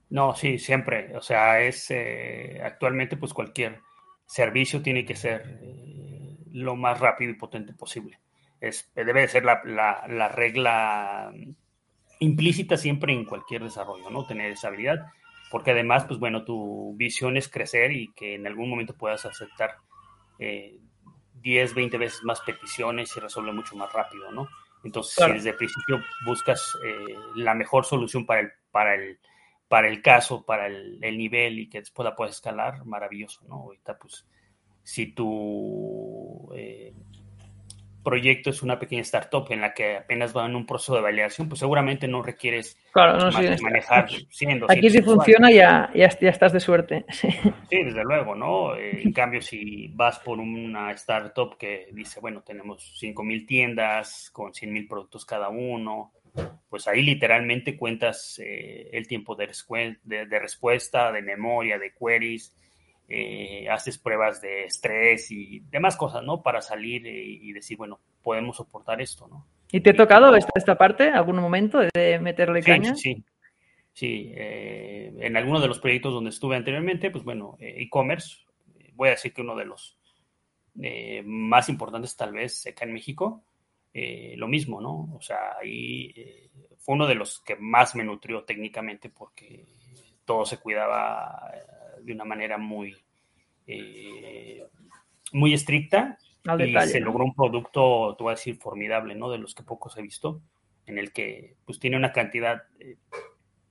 [0.09, 1.15] No, sí, siempre.
[1.17, 3.79] O sea, es eh, actualmente pues cualquier
[4.25, 8.19] servicio tiene que ser eh, lo más rápido y potente posible.
[8.61, 11.31] Es, debe de ser la, la, regla
[12.19, 14.25] implícita siempre en cualquier desarrollo, ¿no?
[14.25, 15.07] Tener esa habilidad,
[15.49, 19.77] porque además, pues bueno, tu visión es crecer y que en algún momento puedas aceptar
[20.37, 20.81] 10,
[21.71, 24.47] eh, 20 veces más peticiones y resolver mucho más rápido, ¿no?
[24.83, 29.19] Entonces, si desde el principio buscas eh, la mejor solución para el, para el
[29.69, 33.55] para el caso, para el, nivel y que después la puedes escalar, maravilloso, ¿no?
[33.55, 34.25] Ahorita, pues,
[34.83, 36.91] si tu eh,
[38.03, 41.49] proyecto es una pequeña startup en la que apenas va en un proceso de validación,
[41.49, 42.77] pues seguramente no requieres
[43.61, 44.07] manejar
[44.67, 47.05] Aquí si funciona ya, ya, estás de suerte.
[47.09, 47.29] Sí,
[47.69, 48.75] desde luego, ¿no?
[48.75, 54.51] Eh, en cambio, si vas por una startup que dice, bueno, tenemos 5.000 tiendas con
[54.51, 56.13] 100.000 productos cada uno,
[56.69, 59.47] pues ahí literalmente cuentas eh, el tiempo de,
[60.03, 62.55] de, respuesta, de memoria, de queries,
[63.09, 66.41] eh, haces pruebas de estrés y demás cosas, ¿no?
[66.41, 69.45] Para salir y decir, bueno, podemos soportar esto, ¿no?
[69.71, 72.95] ¿Y te ha tocado esta, esta parte, algún momento, de meterle caña?
[72.95, 73.23] Sí,
[73.93, 74.31] sí.
[74.35, 78.37] Eh, en algunos de los proyectos donde estuve anteriormente, pues bueno, e-commerce,
[78.93, 79.97] voy a decir que uno de los
[81.25, 83.43] más importantes tal vez acá en México,
[83.93, 85.15] eh, lo mismo, ¿no?
[85.15, 89.65] O sea, ahí eh, fue uno de los que más me nutrió técnicamente porque
[90.29, 92.95] todo se cuidaba eh, de una manera muy,
[95.33, 96.19] muy estricta
[96.59, 99.31] y se logró un producto, te voy a decir, formidable, ¿no?
[99.31, 100.39] De los que pocos he visto,
[100.85, 102.97] en el que pues tiene una cantidad eh,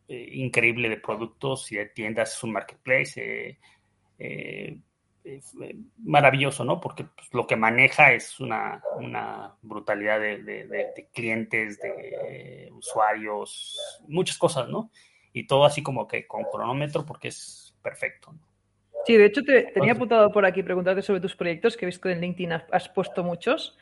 [0.08, 3.56] eh, increíble de productos y de tiendas, es un marketplace
[4.18, 4.78] eh,
[5.98, 6.80] maravilloso, ¿no?
[6.80, 14.38] Porque pues, lo que maneja es una, una brutalidad de, de, clientes, de usuarios, muchas
[14.38, 14.90] cosas, ¿no?
[15.32, 18.48] Y todo así como que con cronómetro porque es perfecto, ¿no?
[19.08, 22.08] Sí, de hecho te, tenía apuntado por aquí preguntarte sobre tus proyectos, que he visto
[22.08, 23.74] que en LinkedIn has, puesto muchos.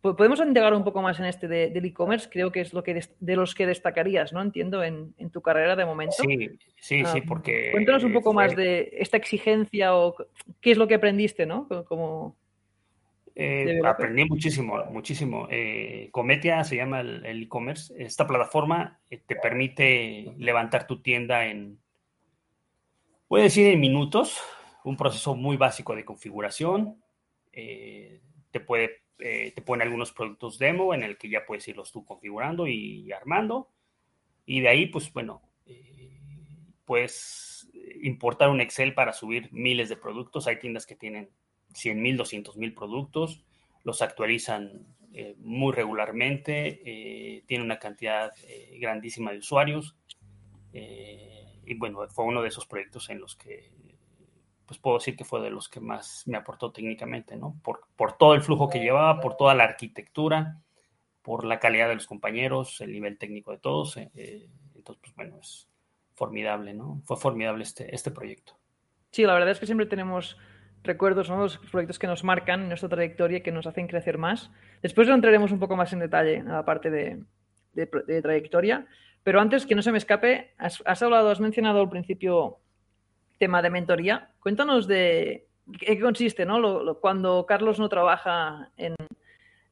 [0.00, 3.36] Podemos indagar un poco más en este del e-commerce, creo que es lo que de
[3.36, 4.40] los que destacarías, ¿no?
[4.40, 6.16] Entiendo, en, tu carrera de momento.
[6.22, 7.70] Sí, sí, sí, porque...
[7.70, 10.16] Cuéntanos un poco más de esta exigencia o
[10.62, 11.68] qué es lo que aprendiste, ¿no?
[11.86, 12.36] Como,
[13.34, 15.48] eh, aprendí muchísimo, muchísimo.
[15.50, 17.94] Eh, Cometia se llama el e-commerce.
[17.96, 21.78] Esta plataforma eh, te permite levantar tu tienda en,
[23.28, 24.38] voy a decir en minutos,
[24.84, 27.02] un proceso muy básico de configuración.
[27.52, 32.66] te puede te pone algunos productos demo en el que ya puedes irlos tú configurando
[32.66, 33.68] y, armando.
[34.44, 35.42] Y de ahí, pues bueno,
[36.84, 37.70] puedes
[38.02, 40.48] importar un Excel para subir miles de productos.
[40.48, 41.30] Hay tiendas que tienen
[41.74, 43.42] 100 mil, 200 mil productos,
[43.84, 49.96] los actualizan eh, muy regularmente, eh, tiene una cantidad eh, grandísima de usuarios
[50.74, 53.70] y bueno, fue uno de esos proyectos en los que
[54.64, 57.60] pues puedo decir que fue de los que más me aportó técnicamente, ¿no?
[57.62, 60.62] Por, por todo el flujo que llevaba, por toda la arquitectura,
[61.20, 63.98] por la calidad de los compañeros, el nivel técnico de todos.
[63.98, 65.68] entonces, pues bueno, es
[66.14, 67.02] formidable, ¿no?
[67.04, 68.56] Fue formidable este, este proyecto.
[69.10, 70.38] Sí, la verdad es que siempre tenemos
[70.82, 71.38] recuerdos, ¿no?
[71.38, 74.50] los proyectos que nos marcan en nuestra trayectoria y que nos hacen crecer más.
[74.82, 77.22] Después entraremos un poco más en detalle en la parte de,
[78.22, 78.86] trayectoria,
[79.22, 82.58] pero antes que no se me escape, has, hablado, has mencionado al principio
[83.38, 84.30] tema de mentoría.
[84.40, 85.46] Cuéntanos de
[85.78, 86.96] qué consiste, ¿no?
[87.00, 88.94] cuando Carlos no trabaja en,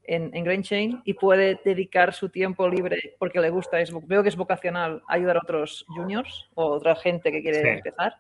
[0.04, 4.28] en, en Chain y puede dedicar su tiempo libre porque le gusta, es, veo que
[4.28, 8.16] es vocacional ayudar a otros juniors o otra gente que quiere empezar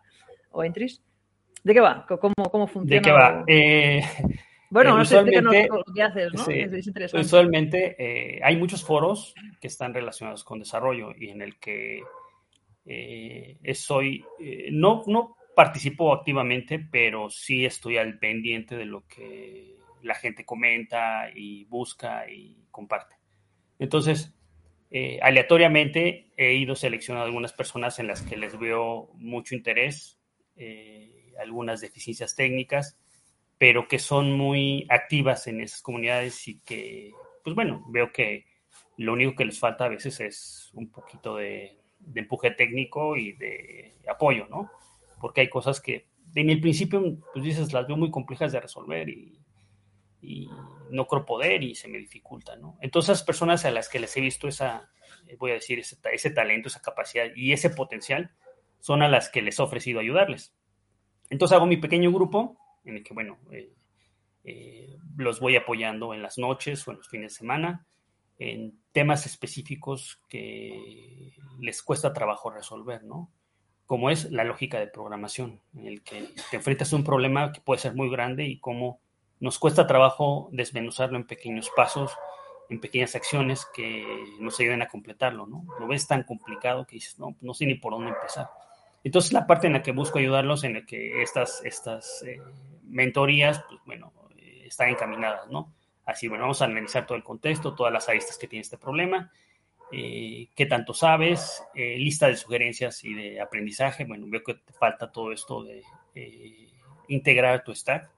[0.50, 1.02] o entries.
[1.62, 2.06] ¿De qué va?
[2.06, 3.00] ¿Cómo, cómo funciona?
[3.00, 3.44] ¿De qué va?
[3.46, 4.02] Eh,
[4.70, 6.46] bueno, no sé, lo que haces, ¿no?
[6.48, 7.26] es, interesante.
[7.26, 12.02] Usualmente eh, hay muchos foros que están relacionados con desarrollo y en el que
[12.86, 14.24] eh, soy,
[14.70, 21.28] no, no participo activamente, pero sí estoy al pendiente de lo que la gente comenta
[21.34, 23.16] y busca y comparte.
[23.78, 24.34] Entonces,
[25.20, 30.18] aleatoriamente he ido seleccionando algunas personas en las que les veo mucho interés
[31.40, 32.98] algunas deficiencias técnicas,
[33.58, 37.12] pero que son muy activas en esas comunidades y que,
[37.44, 38.46] pues bueno, veo que
[38.96, 41.78] lo único que les falta a veces es un poquito de,
[42.14, 44.70] empuje técnico y de apoyo, ¿no?
[45.20, 49.08] Porque hay cosas que en el principio, pues dices, las veo muy complejas de resolver
[49.08, 49.38] y,
[50.90, 52.76] no creo poder y se me dificulta, ¿no?
[52.80, 54.90] Entonces, esas personas a las que les he visto esa,
[55.38, 58.30] voy a decir, ese, ese talento, esa capacidad y ese potencial,
[58.80, 60.54] son a las que les he ofrecido ayudarles.
[61.30, 63.72] Entonces hago mi pequeño grupo en el que, bueno, eh,
[64.44, 67.86] eh, los voy apoyando en las noches o en los fines de semana
[68.40, 73.30] en temas específicos que les cuesta trabajo resolver, ¿no?
[73.86, 77.60] Como es la lógica de programación, en el que te enfrentas a un problema que
[77.60, 79.00] puede ser muy grande y cómo
[79.40, 82.12] nos cuesta trabajo desmenuzarlo en pequeños pasos,
[82.70, 84.06] en pequeñas acciones que
[84.38, 85.66] nos ayuden a completarlo, ¿no?
[85.78, 88.48] Lo ves tan complicado que dices, no, no sé ni por dónde empezar.
[89.02, 92.40] Entonces, la parte en la que busco ayudarlos, en la que estas, estas eh,
[92.84, 95.72] mentorías, pues bueno, eh, están encaminadas, ¿no?
[96.04, 99.30] Así, bueno, vamos a analizar todo el contexto, todas las aristas que tiene este problema,
[99.92, 104.04] eh, qué tanto sabes, lista de sugerencias y de aprendizaje.
[104.04, 105.82] Bueno, veo que te falta todo esto de
[107.08, 108.10] integrar tu stack.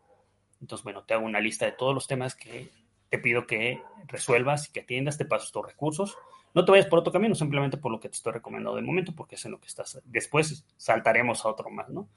[0.61, 2.71] Entonces, bueno, te hago una lista de todos los temas que
[3.09, 6.17] te pido que resuelvas y que atiendas, te paso estos recursos
[6.55, 9.15] no te vayas por otro camino, simplemente por lo que te estoy recomendando de momento,
[9.15, 10.01] porque es en lo que estás.
[10.05, 12.09] Después saltaremos a otro más, ¿no?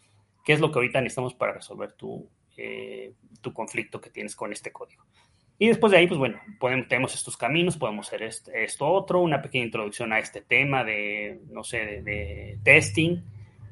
[0.44, 4.52] ¿Qué es lo que ahorita necesitamos para resolver tu, eh, tu conflicto que tienes con
[4.52, 5.04] este código?
[5.58, 6.40] Y después de ahí, pues bueno,
[6.90, 11.64] tenemos estos caminos, podemos hacer esto otro, una pequeña introducción a este tema de, no
[11.64, 13.22] sé, de, testing,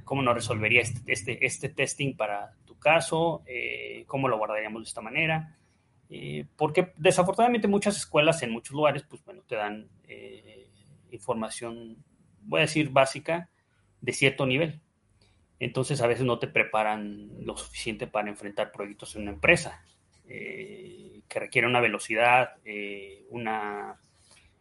[0.05, 4.87] cómo nos resolvería este, este, este, testing para tu caso, eh, cómo lo guardaríamos de
[4.87, 5.57] esta manera.
[6.15, 9.89] Eh, porque desafortunadamente muchas escuelas en muchos lugares, pues bueno, te dan
[11.09, 11.97] información,
[12.41, 13.49] voy a decir básica,
[14.01, 14.81] de cierto nivel.
[15.59, 19.83] Entonces a veces no te preparan lo suficiente para enfrentar proyectos en una empresa,
[20.27, 23.99] eh, que requiere una velocidad, eh, una,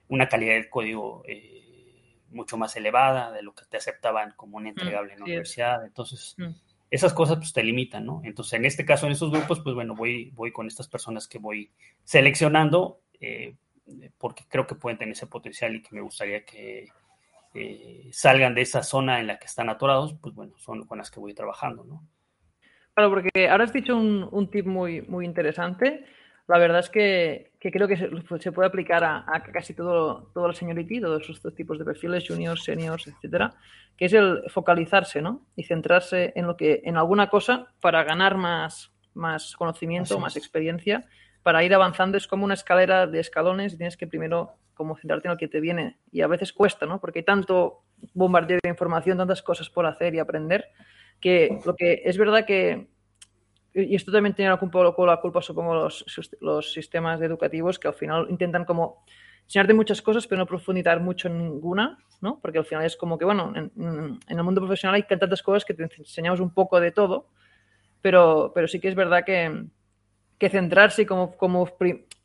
[0.09, 4.69] una, calidad de código eh, mucho más elevada de lo que te aceptaban como un
[4.69, 5.85] entregable en la universidad.
[5.85, 6.51] Entonces, mm.
[6.93, 8.21] Esas cosas pues te limitan, ¿no?
[8.23, 11.39] Entonces, en este caso, en esos grupos, pues bueno, voy, voy con estas personas que
[11.39, 11.71] voy
[12.05, 13.57] seleccionando eh,
[14.19, 16.89] porque creo que pueden tener ese potencial y que me gustaría que
[17.55, 21.11] eh, salgan de esa zona en la que están atorados, pues bueno, son con las
[21.11, 22.07] que voy trabajando, ¿no?
[22.93, 26.05] Claro, porque ahora has dicho un, un tip muy, muy interesante
[26.49, 27.97] la verdad es que, creo que
[28.29, 32.27] pues, se, puede aplicar a, casi todo, todo el seniority, todos estos tipos de perfiles,
[32.27, 33.55] juniors, seniors, etcétera,
[33.97, 35.47] que es el focalizarse, ¿no?
[35.55, 41.07] Y centrarse en lo que, en alguna cosa para ganar más, más conocimiento, más experiencia,
[41.43, 42.17] para ir avanzando.
[42.17, 45.49] Es como una escalera de escalones y tienes que primero como centrarte en lo que
[45.49, 45.99] te viene.
[46.11, 47.01] Y a veces cuesta, ¿no?
[47.01, 50.67] Porque hay tanto bombardeo de información, tantas cosas por hacer y aprender,
[51.21, 52.89] que lo que es verdad que
[53.75, 56.05] y esto también tiene un poco la culpa, supongo, los,
[56.41, 59.05] los sistemas educativos que al final intentan como
[59.45, 62.39] enseñarte muchas cosas, pero no profundizar mucho en ninguna, ¿no?
[62.41, 65.75] Porque al final es como que, bueno, en, el mundo profesional hay tantas cosas que
[65.75, 67.29] te enseñamos un poco de todo,
[68.01, 69.65] pero, pero sí que es verdad que,
[70.39, 71.69] que centrarse como, como,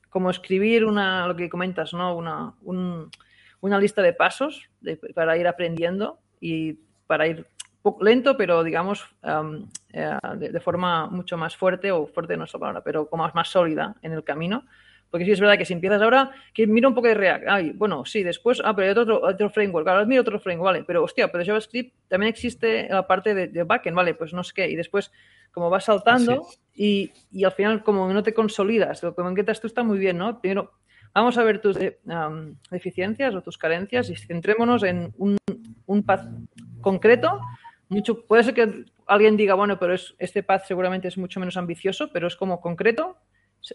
[0.09, 2.15] como escribir una, lo que comentas, ¿no?
[2.15, 2.53] Una,
[3.61, 4.69] una lista de pasos
[5.13, 6.73] para ir aprendiendo y
[7.07, 7.47] para ir
[8.01, 9.05] lento, pero digamos
[9.93, 13.47] eh, de, forma mucho más fuerte, o fuerte no es la palabra, pero como más
[13.49, 14.65] sólida en el camino.
[15.09, 17.71] Porque sí es verdad que si empiezas ahora, que mira un poco de React, ay,
[17.73, 21.01] bueno, sí, después, ah, pero hay otro, otro framework, ahora mira otro framework, vale, pero
[21.01, 24.67] hostia, pero JavaScript también existe la parte de, de backend, vale, pues no sé qué,
[24.67, 25.13] y después
[25.57, 26.45] como vas saltando
[26.75, 29.97] y, y, al final como no te consolidas, lo que me encantas tú está muy
[29.97, 30.39] bien, ¿no?
[30.39, 30.71] Primero,
[31.15, 31.97] vamos a ver tus eh,
[32.69, 35.37] deficiencias o tus carencias y centrémonos en un,
[35.87, 36.27] un path
[36.81, 37.41] concreto
[37.89, 41.57] mucho, puede ser que alguien diga, bueno, pero es, este path seguramente es mucho menos
[41.57, 43.17] ambicioso, pero es como concreto,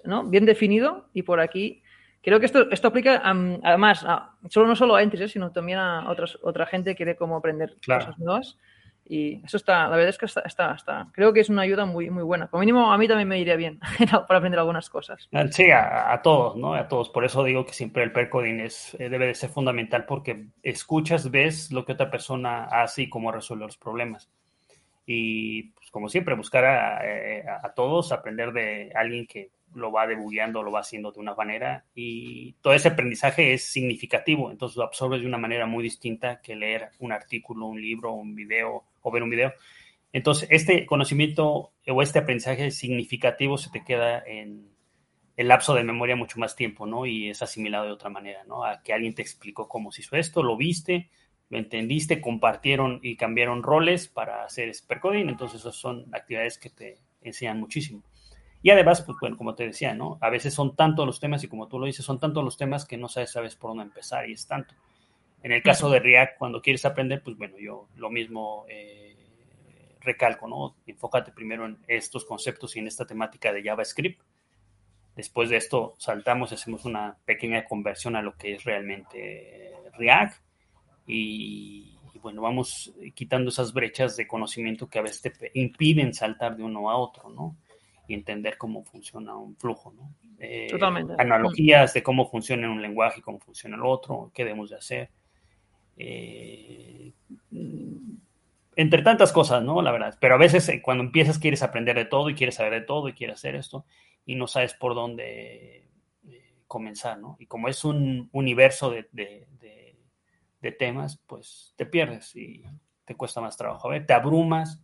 [0.05, 0.25] ¿no?
[0.25, 1.83] Bien definido y por aquí.
[2.23, 4.07] Creo que esto, esto aplica además
[4.49, 5.29] solo no solo a entries, ¿eh?
[5.29, 8.59] sino también a otras, otra gente que quiere como aprender cosas nuevas.
[9.13, 12.09] Y eso está, la verdad es que está, está, creo que es una ayuda muy,
[12.09, 12.49] muy buena.
[12.49, 15.29] Como mínimo a mí también me iría bien para aprender algunas cosas.
[15.35, 16.73] Ah, sí, a, todos, ¿no?
[16.73, 17.11] A todos.
[17.11, 21.31] Por eso digo que siempre el percoding es, eh, debe de ser fundamental porque escuchas,
[21.31, 24.31] ves lo que otra persona hace y cómo resuelve los problemas.
[25.05, 27.45] Y pues, como siempre, buscar a, eh,
[27.77, 32.55] todos, aprender de alguien que lo va debugueando, lo va haciendo de una manera y
[32.63, 36.91] todo ese aprendizaje es significativo, entonces lo absorbes de una manera muy distinta que leer
[36.99, 39.53] un artículo, un libro, un video o ver un video.
[40.13, 44.71] Entonces, este conocimiento o este aprendizaje significativo se te queda en
[45.37, 47.07] el lapso de memoria mucho más tiempo, ¿no?
[47.07, 48.65] Y es asimilado de otra manera, ¿no?
[48.65, 51.11] A que alguien te explicó cómo se hizo esto, lo viste,
[51.49, 55.29] lo entendiste, compartieron y cambiaron roles para hacer supercoding.
[55.29, 58.03] Entonces, esas son actividades que te enseñan muchísimo.
[58.63, 60.19] Y además, pues bueno, como te decía, ¿no?
[60.21, 62.85] A veces son tantos los temas y como tú lo dices, son tantos los temas
[62.85, 64.75] que no sabes, sabes por dónde empezar y es tanto.
[65.43, 69.17] En el caso de React, cuando quieres aprender, pues bueno, yo lo mismo eh,
[70.01, 70.77] recalco, ¿no?
[70.87, 74.23] Enfócate primero en estos conceptos y en esta temática de JavaScript.
[75.17, 80.41] Después de esto, saltamos y hacemos una pequeña conversión a lo que es realmente React.
[81.09, 86.63] Y, bueno, vamos quitando esas brechas de conocimiento que a veces te impiden saltar de
[86.63, 87.57] uno a otro, ¿no?
[88.07, 90.15] Y entender cómo funciona un flujo, ¿no?
[90.39, 91.15] Eh, Totalmente.
[91.19, 95.11] Analogías de cómo funciona un lenguaje y cómo funciona el otro, qué debemos de hacer
[95.97, 97.13] eh,
[98.77, 99.83] entre tantas cosas, ¿no?
[99.83, 100.17] La verdad.
[100.21, 103.09] Pero a veces eh, cuando empiezas quieres aprender de todo y quieres saber de todo
[103.09, 103.85] y quieres hacer esto
[104.25, 105.89] y no sabes por dónde
[106.29, 107.37] eh, comenzar, ¿no?
[107.39, 109.47] Y como es un universo de, de,
[110.79, 112.65] temas, pues te pierdes y
[113.05, 113.89] te cuesta más trabajo.
[113.89, 114.81] A ver, te abrumas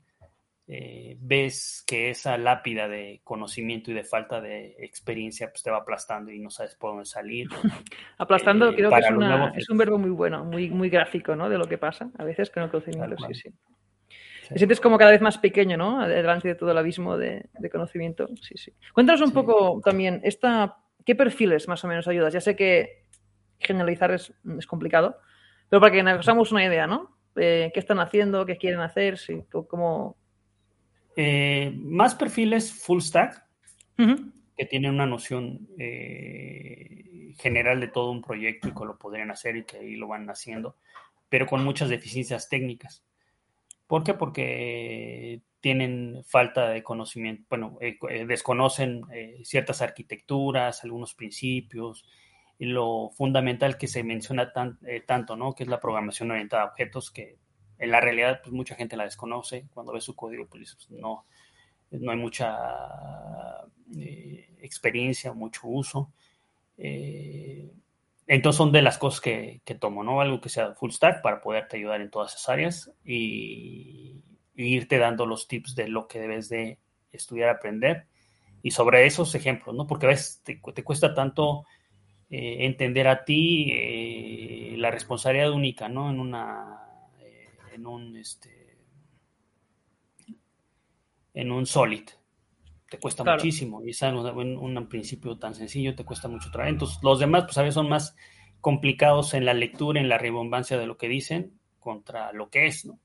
[0.71, 5.79] eh, ves que esa lápida de conocimiento y de falta de experiencia pues te va
[5.79, 7.49] aplastando y no sabes por dónde salir.
[8.19, 8.99] Aplastando eh, creo que
[9.57, 11.49] es, un verbo muy bueno, muy, muy gráfico, ¿no?
[11.49, 13.51] De lo que pasa a veces con el conocimiento, sí, sí.
[14.51, 16.07] Te sientes como cada vez más pequeño, ¿no?
[16.07, 18.73] Delante de todo el abismo de, conocimiento, sí, sí.
[18.93, 20.77] Cuéntanos un poco también, esta,
[21.07, 22.35] ¿qué perfiles más o menos ayudas?
[22.35, 23.05] Ya sé que
[23.59, 25.19] generalizar es, es complicado,
[25.71, 27.17] pero para que nos hagamos una idea, ¿no?
[27.37, 28.45] Eh, ¿Qué están haciendo?
[28.45, 29.17] ¿Qué quieren hacer?
[29.17, 30.17] Sí, ¿Cómo,
[31.17, 33.45] eh, más perfiles full stack
[33.97, 39.57] que tienen una noción eh, general de todo un proyecto y que lo podrían hacer
[39.57, 40.77] y que ahí lo van haciendo,
[41.29, 43.05] pero con muchas deficiencias técnicas.
[43.87, 44.15] ¿Por qué?
[44.15, 49.03] Porque tienen falta de conocimiento, bueno, eh, desconocen
[49.43, 52.05] ciertas arquitecturas, algunos principios,
[52.59, 54.53] y lo fundamental que se menciona
[55.07, 55.55] tanto, ¿no?
[55.55, 57.39] Que es la programación orientada a objetos, que
[57.79, 59.67] en la realidad, pues mucha gente la desconoce.
[59.73, 61.25] Cuando ve su código, pues, pues no,
[61.91, 62.57] no hay mucha
[63.97, 66.13] eh, experiencia, mucho uso.
[66.77, 67.71] Eh,
[68.27, 70.21] entonces son de las cosas que, tomo, ¿no?
[70.21, 74.23] Algo que sea full stack para poderte ayudar en todas esas áreas y,
[74.55, 76.79] irte dando los tips de lo que debes de
[77.13, 78.07] estudiar, aprender.
[78.61, 79.87] Y sobre esos ejemplos, ¿no?
[79.87, 81.65] Porque a veces te, cuesta tanto
[82.29, 86.11] eh, entender a ti la responsabilidad única, ¿no?
[86.11, 86.88] En una,
[87.79, 88.77] en un, este,
[91.35, 92.09] en un solid.
[92.91, 93.85] Te cuesta muchísimo.
[93.85, 96.73] Y sabes, un, un, principio tan sencillo te cuesta mucho trabajo.
[96.73, 98.17] Entonces, los demás, pues a veces son más
[98.61, 102.85] complicados en la lectura, en la rebombancia de lo que dicen contra lo que es,
[102.85, 102.99] ¿no?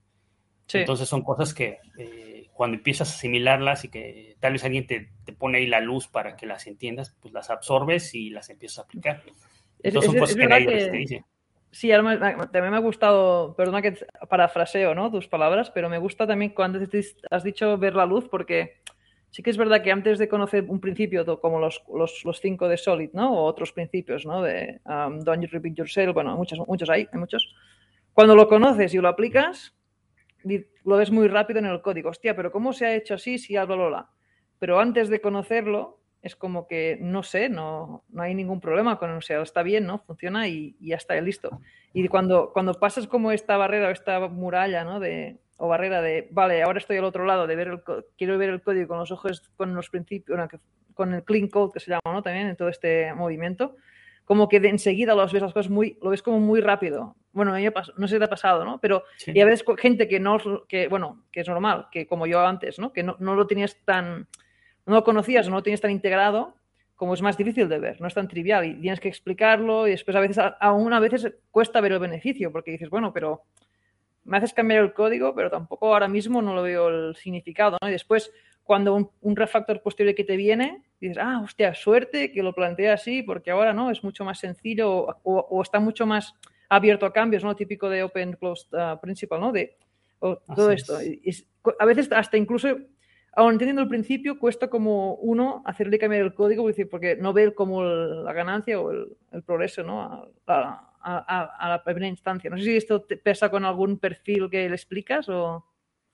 [0.71, 5.11] Entonces son cosas que eh, cuando empiezas a asimilarlas y que tal vez alguien te,
[5.38, 8.82] pone ahí la luz para que las entiendas, pues las absorbes y las empiezas a
[8.84, 9.21] aplicar.
[9.84, 11.26] Entonces son cosas que nadie te dice.
[11.74, 13.97] Sí, también me ha gustado, perdona que
[14.30, 15.09] parafraseo ¿no?
[15.09, 16.80] tus palabras, pero me gusta también cuando
[17.32, 18.78] has dicho ver la luz, porque
[19.32, 22.78] sí que es verdad que antes de conocer un principio como los, los, cinco de
[22.78, 23.34] Solid, ¿no?
[23.34, 24.43] O otros principios, ¿no?
[24.43, 27.55] De um, Don't Repeat Yourself, bueno, muchos, muchos hay, hay muchos.
[28.13, 29.76] Cuando lo conoces y lo aplicas,
[30.84, 32.11] lo ves muy rápido en el código.
[32.11, 34.11] Hostia, pero ¿cómo se ha hecho así si hablo Lola?
[34.59, 39.11] Pero antes de conocerlo, es como que no sé, no, no hay ningún problema con,
[39.11, 39.99] o sea, está bien, ¿no?
[39.99, 41.59] Funciona y, ya está, listo.
[41.93, 45.01] Y cuando, cuando pasas como esta barrera o esta muralla, ¿no?
[45.01, 47.82] De, o barrera de, vale, ahora estoy al otro lado, de ver el,
[48.17, 50.39] quiero ver el código con los ojos, con los principios,
[50.93, 52.24] con el clean code que se llama, ¿no?
[52.24, 53.76] También en todo este movimiento,
[54.24, 57.17] como que de enseguida los ves las cosas muy, lo ves como muy rápido.
[57.34, 57.51] Bueno,
[57.97, 58.80] no sé si te ha pasado, ¿no?
[58.80, 60.38] Pero y a veces gente que no,
[60.69, 62.93] que bueno, que es normal, que como yo antes, ¿no?
[62.93, 64.30] Que no, no lo tenías tan,
[64.86, 66.55] no lo conocías, no lo tenías tan integrado,
[66.95, 69.91] como es más difícil de ver, no es tan trivial y tienes que explicarlo y
[69.91, 73.43] después a veces, aún a veces cuesta ver el beneficio porque dices, bueno, pero
[74.25, 77.89] me haces cambiar el código, pero tampoco ahora mismo no lo veo el significado, ¿no?
[77.89, 78.31] Y después,
[78.63, 83.21] cuando un, refactor posterior que te viene, dices, ah, hostia, suerte que lo plantea así,
[83.21, 86.36] porque ahora no, es mucho más sencillo o, está mucho más
[86.69, 87.55] abierto a cambios, ¿no?
[87.55, 89.51] Típico de Open Closed uh, Principle, ¿no?
[89.51, 89.75] De
[90.55, 90.97] todo esto.
[91.79, 92.77] a veces hasta incluso,
[93.36, 97.84] aún entendiendo el principio, cuesta como uno hacerle cambiar el código porque no ve como
[97.84, 100.29] la ganancia o el, progreso, ¿no?
[101.03, 102.49] a, la primera instancia.
[102.49, 105.65] No sé si esto te pesa con algún perfil que le explicas o...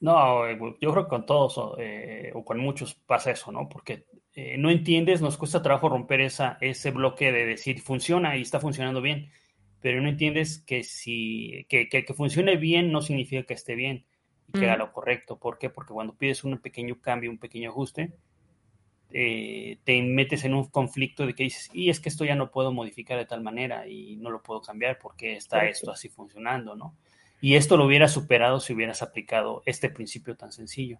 [0.01, 3.67] No, eh, yo creo que con todos eh, o con muchos pasa eso, ¿no?
[3.67, 8.41] Porque eh, no entiendes, nos cuesta trabajo romper esa, ese bloque de decir funciona y
[8.41, 9.29] está funcionando bien,
[9.81, 14.05] pero no entiendes que si que, que, funcione bien no significa que esté bien
[14.53, 15.37] y que lo correcto.
[15.37, 15.69] ¿Por qué?
[15.69, 18.13] Porque cuando pides un pequeño cambio, un pequeño ajuste,
[19.11, 22.51] eh, te metes en un conflicto de que dices, y es que esto ya no
[22.51, 26.75] puedo modificar de tal manera y no lo puedo cambiar porque está esto así funcionando,
[26.75, 26.95] ¿no?
[27.41, 30.99] Y esto lo hubieras superado si hubieras aplicado este principio tan sencillo.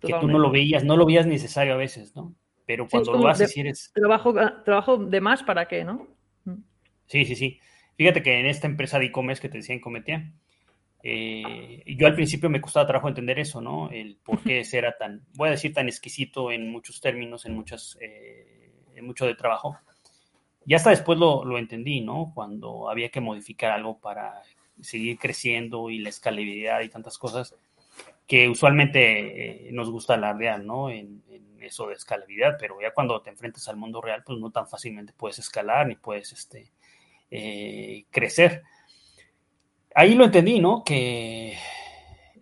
[0.00, 2.34] Que tú no lo veías, no lo veías necesario a veces, ¿no?
[2.66, 3.90] Pero cuando lo haces, de, eres...
[3.94, 6.08] Trabajo, trabajo de más para qué, ¿no?
[7.06, 7.60] Sí, sí, sí.
[7.96, 10.32] Fíjate que en esta empresa de e-commerce que te decía en Cometía,
[11.02, 13.90] eh, yo al principio me costaba trabajo entender eso, ¿no?
[13.90, 17.96] El por qué era tan, voy a decir, tan exquisito en muchos términos, en muchas,
[18.00, 19.78] eh, en mucho de trabajo.
[20.66, 22.32] Y hasta después lo, lo, entendí, ¿no?
[22.34, 24.42] Cuando había que modificar algo para
[24.80, 27.54] seguir creciendo y la escalabilidad y tantas cosas
[28.26, 30.90] que usualmente eh, nos gusta alardear, ¿no?
[30.90, 34.50] En, en, eso de escalabilidad, pero ya cuando te enfrentas al mundo real, pues no
[34.50, 36.72] tan fácilmente puedes escalar ni puedes este,
[38.10, 38.62] crecer
[39.94, 40.82] ahí lo entendí, ¿no?
[40.84, 41.56] Que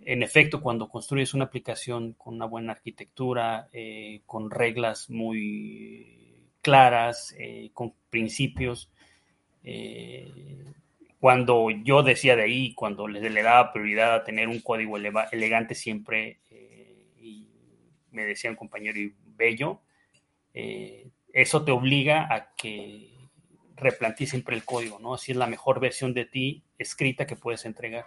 [0.09, 7.35] en efecto, cuando construyes una aplicación con una buena arquitectura, eh, con reglas muy claras,
[7.39, 8.91] eh, con principios,
[9.63, 10.65] eh,
[11.21, 15.75] cuando yo decía de ahí, cuando le, le, daba prioridad a tener un código elegante
[15.75, 16.39] siempre,
[17.21, 17.49] y
[18.11, 19.83] me decía un compañero y bello,
[21.35, 23.18] eso te obliga a que
[23.81, 25.15] replanteé siempre el código, ¿no?
[25.15, 28.05] Así es la mejor versión de ti escrita que puedes entregar.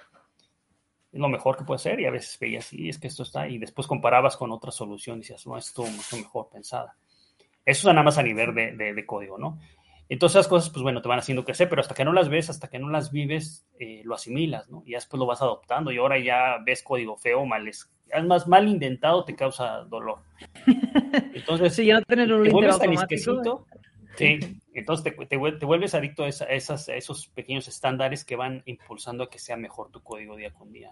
[1.12, 3.48] Es lo mejor que puede ser y a veces veías, sí, es que esto está,
[3.48, 6.96] y después comparabas con otra solución y decías, no, esto es mucho mejor pensada.
[7.66, 9.60] Eso es nada más a nivel de, de, código, ¿no?
[10.10, 12.50] Entonces esas cosas, pues bueno, te van haciendo crecer, pero hasta que no las ves,
[12.50, 14.84] hasta que no las vives, eh, lo asimilas, ¿no?
[14.86, 17.90] Y después lo vas adoptando y ahora ya ves código feo, mal, es,
[18.26, 20.20] más mal indentado te causa dolor.
[21.34, 23.66] Entonces, si ya no tener un link automático.
[24.18, 29.30] Sí, entonces te, te, vuelves adicto a, esas, esos pequeños estándares que van impulsando a
[29.30, 30.92] que sea mejor tu código día con día.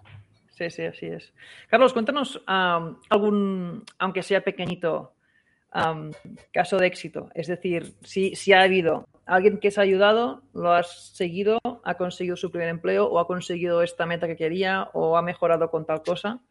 [0.50, 1.34] Sí, sí, así es.
[1.70, 5.14] Carlos, cuéntanos algún, aunque sea pequeñito,
[6.52, 7.30] caso de éxito.
[7.34, 11.96] Es decir, si, si ha habido alguien que se ha ayudado, lo has seguido, ha
[11.96, 15.86] conseguido su primer empleo o ha conseguido esta meta que quería o ha mejorado con
[15.86, 16.42] tal cosa.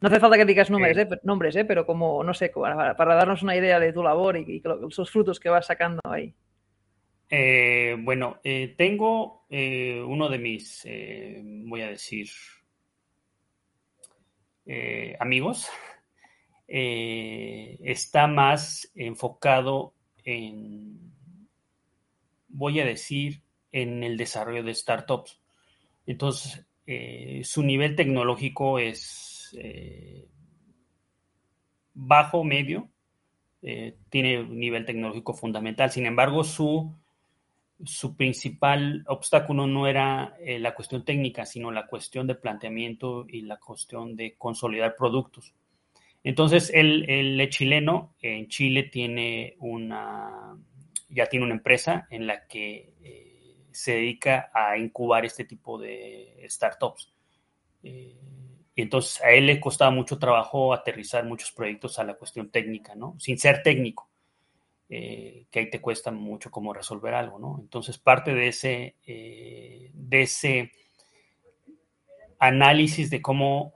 [0.00, 3.42] No hace falta que digas nombres, eh, nombres eh, pero como, no sé, para, darnos
[3.42, 6.34] una idea de tu labor y, y, esos frutos que vas sacando ahí.
[7.28, 8.40] Eh, bueno,
[8.76, 10.86] tengo uno de mis,
[11.64, 12.28] voy a decir,
[14.66, 15.68] eh, amigos,
[16.68, 21.12] eh, está más enfocado en,
[22.48, 25.40] voy a decir, en el desarrollo de startups.
[26.06, 29.56] Entonces, eh, su nivel tecnológico es
[31.94, 32.88] bajo, medio,
[34.10, 35.90] tiene un nivel tecnológico fundamental.
[35.90, 36.94] Sin embargo, su
[37.84, 43.42] su principal obstáculo no era eh, la cuestión técnica, sino la cuestión de planteamiento y
[43.42, 45.54] la cuestión de consolidar productos.
[46.24, 50.56] Entonces, el, chileno en Chile tiene una,
[51.08, 56.44] ya tiene una empresa en la que eh, se dedica a incubar este tipo de
[56.48, 57.12] startups.
[57.82, 58.16] Eh,
[58.74, 62.94] y entonces a él le costaba mucho trabajo aterrizar muchos proyectos a la cuestión técnica,
[62.94, 63.14] ¿no?
[63.18, 64.08] Sin ser técnico.
[64.88, 67.58] Eh, que ahí te cuesta mucho como resolver algo, ¿no?
[67.60, 70.70] Entonces, parte de ese, eh, de ese
[72.38, 73.72] análisis de cómo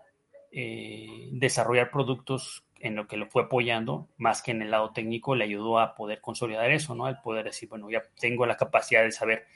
[0.53, 5.35] eh, desarrollar productos en lo que lo fue apoyando, más que en el lado técnico,
[5.35, 7.07] le ayudó a poder consolidar eso, ¿no?
[7.07, 9.47] Al poder decir, bueno, ya tengo la capacidad de saber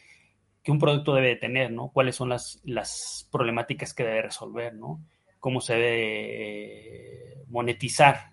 [0.64, 1.90] qué un producto debe de tener, ¿no?
[1.90, 5.00] Cuáles son las, las problemáticas que debe resolver, ¿no?
[5.38, 8.32] Cómo se debe monetizar,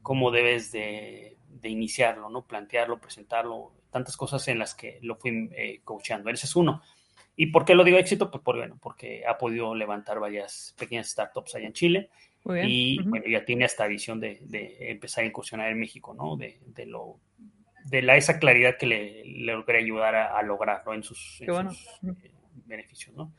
[0.00, 1.31] cómo debes de
[1.62, 2.44] de iniciarlo, ¿no?
[2.44, 6.28] Plantearlo, presentarlo, tantas cosas en las que lo fui eh, coachando.
[6.28, 6.82] Ese es uno.
[7.36, 8.30] ¿Y por qué lo digo éxito?
[8.30, 12.10] Pues por, bueno, porque ha podido levantar varias pequeñas startups allá en Chile.
[12.64, 14.40] Y bueno, ya tiene esta visión de,
[14.80, 16.36] empezar a incursionar en México, ¿no?
[16.36, 17.20] De, lo
[17.84, 21.46] de la, esa claridad que le, le logré ayudar a, lograrlo en sus, eh,
[22.66, 23.32] beneficios, ¿no?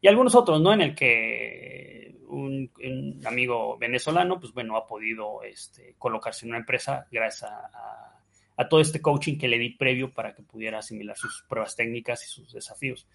[0.00, 0.72] Y algunos otros, ¿no?
[0.72, 7.06] En el que un, amigo venezolano, pues bueno, ha podido este, colocarse en una empresa
[7.10, 8.16] gracias a,
[8.68, 12.28] todo este coaching que le di previo para que pudiera asimilar sus pruebas técnicas y
[12.28, 13.08] sus desafíos.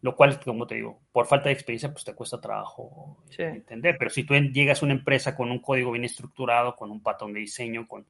[0.00, 3.96] Lo cual, como te digo, por falta de experiencia, pues te cuesta trabajo entender.
[3.98, 7.32] Pero si tú llegas a una empresa con un código bien estructurado, con un patrón
[7.32, 8.06] de diseño, con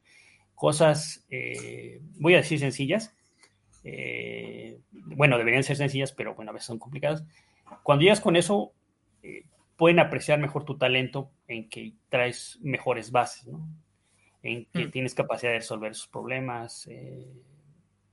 [0.53, 3.11] cosas, eh, voy a decir sencillas,
[3.83, 7.23] eh, bueno, deberían ser sencillas, pero bueno, a veces son complicadas
[7.81, 8.73] cuando llegas con eso,
[9.21, 9.45] eh,
[9.75, 13.67] pueden apreciar mejor tu talento en que traes mejores bases, ¿no?
[14.41, 14.91] En que mm.
[14.91, 17.31] tienes capacidad de resolver sus problemas, eh,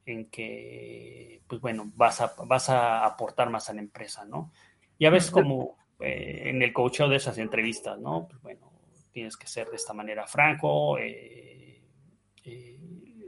[0.07, 4.53] en que, pues bueno, vas a, vas a aportar más a la empresa, ¿no?
[4.99, 8.27] Ya ves como eh, en el coaching de esas entrevistas, ¿no?
[8.29, 8.73] Pues bueno,
[9.13, 10.97] tienes que ser de esta manera franco,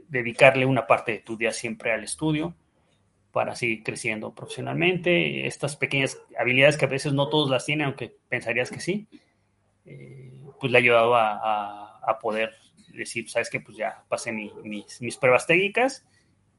[0.07, 2.55] dedicarle una parte de tu día siempre al estudio
[3.33, 5.47] para seguir creciendo profesionalmente.
[5.47, 9.07] Estas pequeñas habilidades que a veces no todos las tienen, aunque pensarías que sí,
[9.85, 12.53] eh, pues le ha ayudado a, poder
[12.93, 16.05] decir, sabes que pues ya pasé mis, pruebas técnicas,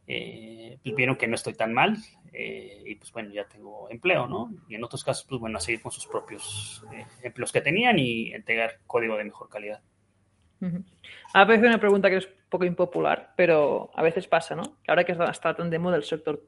[0.08, 1.96] eh, pues vieron que no estoy tan mal
[2.32, 4.52] eh, y pues bueno, ya tengo empleo, ¿no?
[4.68, 6.84] Y en otros casos, pues bueno, a seguir con sus propios
[7.22, 9.80] empleos que tenían y entregar código de mejor calidad.
[11.34, 14.78] A veces una pregunta que es un poco impopular, pero a veces pasa, ¿no?
[14.88, 16.42] Ahora que está tan de moda el sector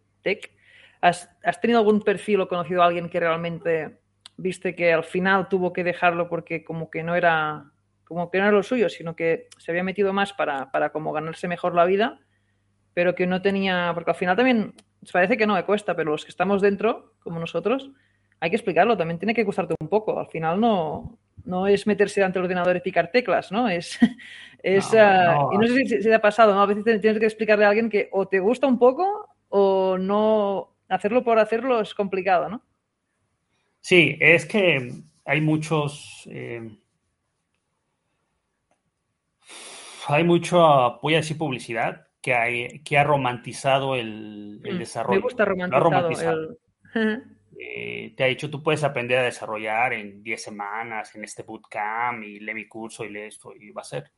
[1.01, 1.29] ¿Has,
[1.61, 3.99] tenido algún perfil o conocido a alguien que realmente
[4.37, 7.71] viste que al final tuvo que dejarlo porque como que no era
[8.05, 11.13] como que no era lo suyo, sino que se había metido más para, para como
[11.13, 12.21] ganarse mejor la vida,
[12.95, 14.75] pero que no tenía, porque al final también
[15.13, 17.91] parece que no me cuesta, pero los que estamos dentro, como nosotros,
[18.41, 20.19] hay que explicarlo, también tiene que gustarte un poco.
[20.19, 23.69] Al final no, no es meterse ante el ordenador y picar teclas, ¿no?
[23.69, 23.99] Es,
[24.63, 26.63] es no, y no sé si, te ha pasado, ¿no?
[26.63, 30.77] A veces tienes que explicarle a alguien que o te gusta un poco o no
[30.87, 32.63] hacerlo por hacerlo es complicado, ¿no?
[33.81, 34.93] Sí, es que
[35.25, 36.29] hay muchos.
[36.31, 36.77] Eh,
[40.09, 45.21] hay mucho, voy a decir publicidad, que, hay, que ha romantizado el, mm, desarrollo.
[45.21, 46.59] Me gusta romantizado.
[47.59, 52.23] Eh, te ha dicho, tú puedes aprender a desarrollar en 10 semanas en este bootcamp
[52.23, 54.13] y lee mi curso y lee esto y va a ser.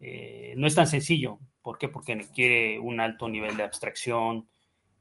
[0.00, 1.38] Eh, no es tan sencillo.
[1.62, 1.88] ¿Por qué?
[1.88, 4.48] Porque requiere un alto nivel de abstracción,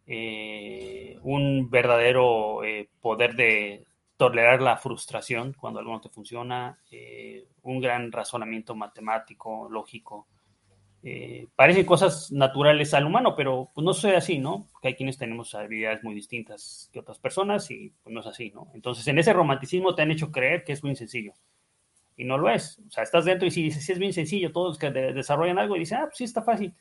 [0.06, 3.86] eh, un verdadero eh, poder de
[4.18, 10.28] tolerar la frustración cuando algo no te funciona, eh, un gran razonamiento matemático, lógico.
[11.56, 14.68] parecen cosas naturales al humano, pero pues no soy así, ¿no?
[14.72, 18.52] Porque hay quienes tenemos habilidades muy distintas que otras personas y pues no es así,
[18.52, 18.70] ¿no?
[18.74, 21.34] Entonces, en ese romanticismo te han hecho creer que es muy sencillo.
[22.16, 22.80] Y no lo es.
[22.88, 25.76] O sea, estás dentro y si dices, sí, es bien sencillo, todos que desarrollan algo
[25.76, 26.74] y dicen, ah, pues sí, está fácil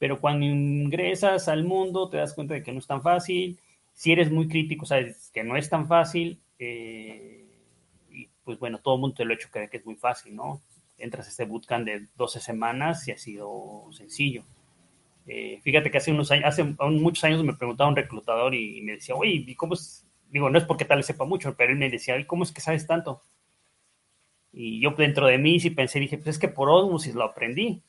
[0.00, 3.60] pero cuando ingresas al mundo te das cuenta de que no es tan fácil.
[3.92, 6.40] Si eres muy crítico, sabes que no es tan fácil.
[6.58, 7.44] Eh,
[8.08, 10.34] y pues bueno, todo el mundo te lo ha hecho creer que es muy fácil,
[10.34, 10.62] ¿no?
[10.96, 14.42] Entras a este bootcamp de 12 semanas y ha sido sencillo.
[15.26, 18.92] Eh, fíjate que hace unos años, hace muchos años me preguntaba un reclutador y, me
[18.92, 20.06] decía, oye, ¿y cómo es?
[20.30, 22.52] Digo, no es porque tal le sepa mucho, pero él me decía, ¿y cómo es
[22.52, 23.20] que sabes tanto?
[24.50, 27.82] Y yo dentro de mí sí pensé, dije, pues es que por osmosis lo aprendí.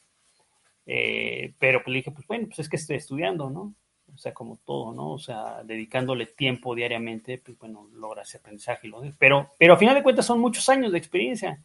[0.94, 3.74] Eh, pero pues dije, pues bueno, pues es que estoy estudiando, ¿no?
[4.14, 5.12] O sea, como todo, ¿no?
[5.12, 8.90] O sea, dedicándole tiempo diariamente, pues bueno, logra ese aprendizaje.
[8.90, 11.64] Lo pero, pero a final de cuentas son muchos años de experiencia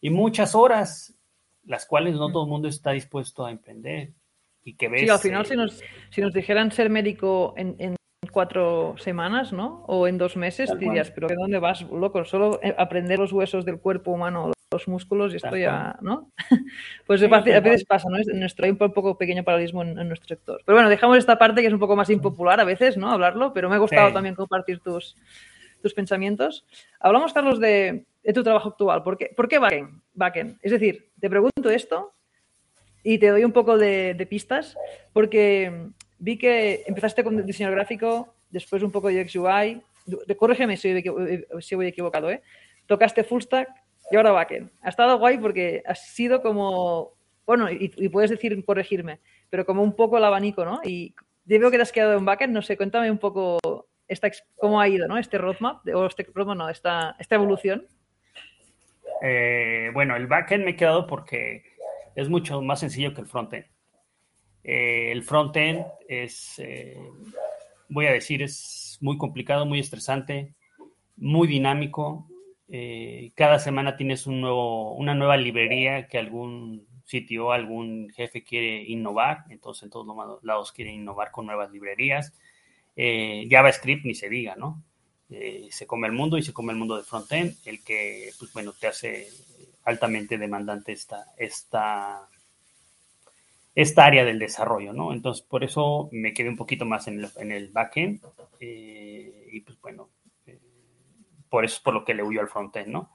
[0.00, 1.14] y muchas horas,
[1.64, 4.10] las cuales no todo el mundo está dispuesto a emprender.
[4.64, 7.94] Y que ves, sí, al final, si, nos, si nos dijeran ser médico en, en
[8.32, 9.84] cuatro semanas, ¿no?
[9.86, 12.24] O en dos meses, dirías, pero ¿de dónde vas, loco?
[12.24, 16.30] Solo eh, aprender los huesos del cuerpo humano, los músculos y esto ya, ¿no?
[17.06, 18.18] pues a veces pasa, ¿no?
[18.34, 20.60] Nuestro, hay un poco pequeño paralelismo en, nuestro sector.
[20.64, 23.10] Pero bueno, dejamos esta parte que es un poco más impopular a veces, ¿no?
[23.10, 25.16] Hablarlo, pero me ha gustado también compartir tus,
[25.82, 26.64] tus pensamientos.
[26.98, 29.02] Hablamos, Carlos, de, tu trabajo actual.
[29.02, 30.00] ¿Por qué, ¿por qué backend?
[30.14, 30.58] backend?
[30.62, 32.12] Es decir, te pregunto esto
[33.02, 34.76] y te doy un poco de, de pistas,
[35.12, 39.82] porque vi que empezaste con diseño gráfico, después un poco de UX UI,
[40.36, 41.02] corrígeme si,
[41.60, 42.42] si voy equivocado, ¿eh?
[42.86, 43.68] Tocaste full stack
[44.10, 44.70] y ahora backend.
[44.82, 47.12] Ha estado guay porque ha sido como,
[47.46, 50.80] bueno, y, puedes decir, corregirme, pero como un poco el abanico, ¿no?
[50.84, 53.58] Y veo que te has quedado en backend, no sé, cuéntame un poco
[54.08, 55.18] esta, cómo ha ido, ¿no?
[55.18, 57.86] Este roadmap, o este roadmap, no, esta, esta evolución.
[59.22, 61.62] Eh, bueno, el backend me he quedado porque
[62.14, 63.66] es mucho más sencillo que el frontend.
[64.64, 66.96] Eh, el front-end es, eh,
[67.90, 70.54] voy a decir, es muy complicado, muy estresante,
[71.16, 72.26] muy dinámico.
[72.76, 78.82] Eh, cada semana tienes un nuevo, una nueva librería que algún sitio, algún jefe quiere
[78.82, 82.32] innovar, entonces en todos los lados quieren innovar con nuevas librerías.
[82.96, 84.82] JavaScript ni se diga, ¿no?
[85.70, 88.72] se come el mundo y se come el mundo de front-end, el que, pues bueno,
[88.72, 89.28] te hace
[89.84, 92.28] altamente demandante esta, esta
[93.74, 95.12] esta área del desarrollo, ¿no?
[95.12, 98.20] Entonces, por eso me quedé un poquito más en el, en el backend
[98.60, 100.13] eh, y pues bueno, eh,
[101.54, 103.12] por eso es por lo que le huyo al frontend, ¿no?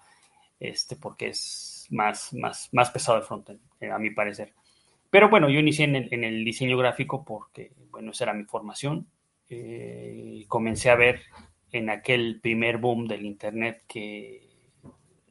[0.62, 4.54] Este, porque es más, más, más pesado el frontend, eh, a mi parecer.
[5.10, 9.08] Pero bueno, yo inicié en el, diseño gráfico porque, bueno, esa era mi formación.
[10.48, 11.20] comencé a ver
[11.74, 14.48] en aquel primer boom del Internet que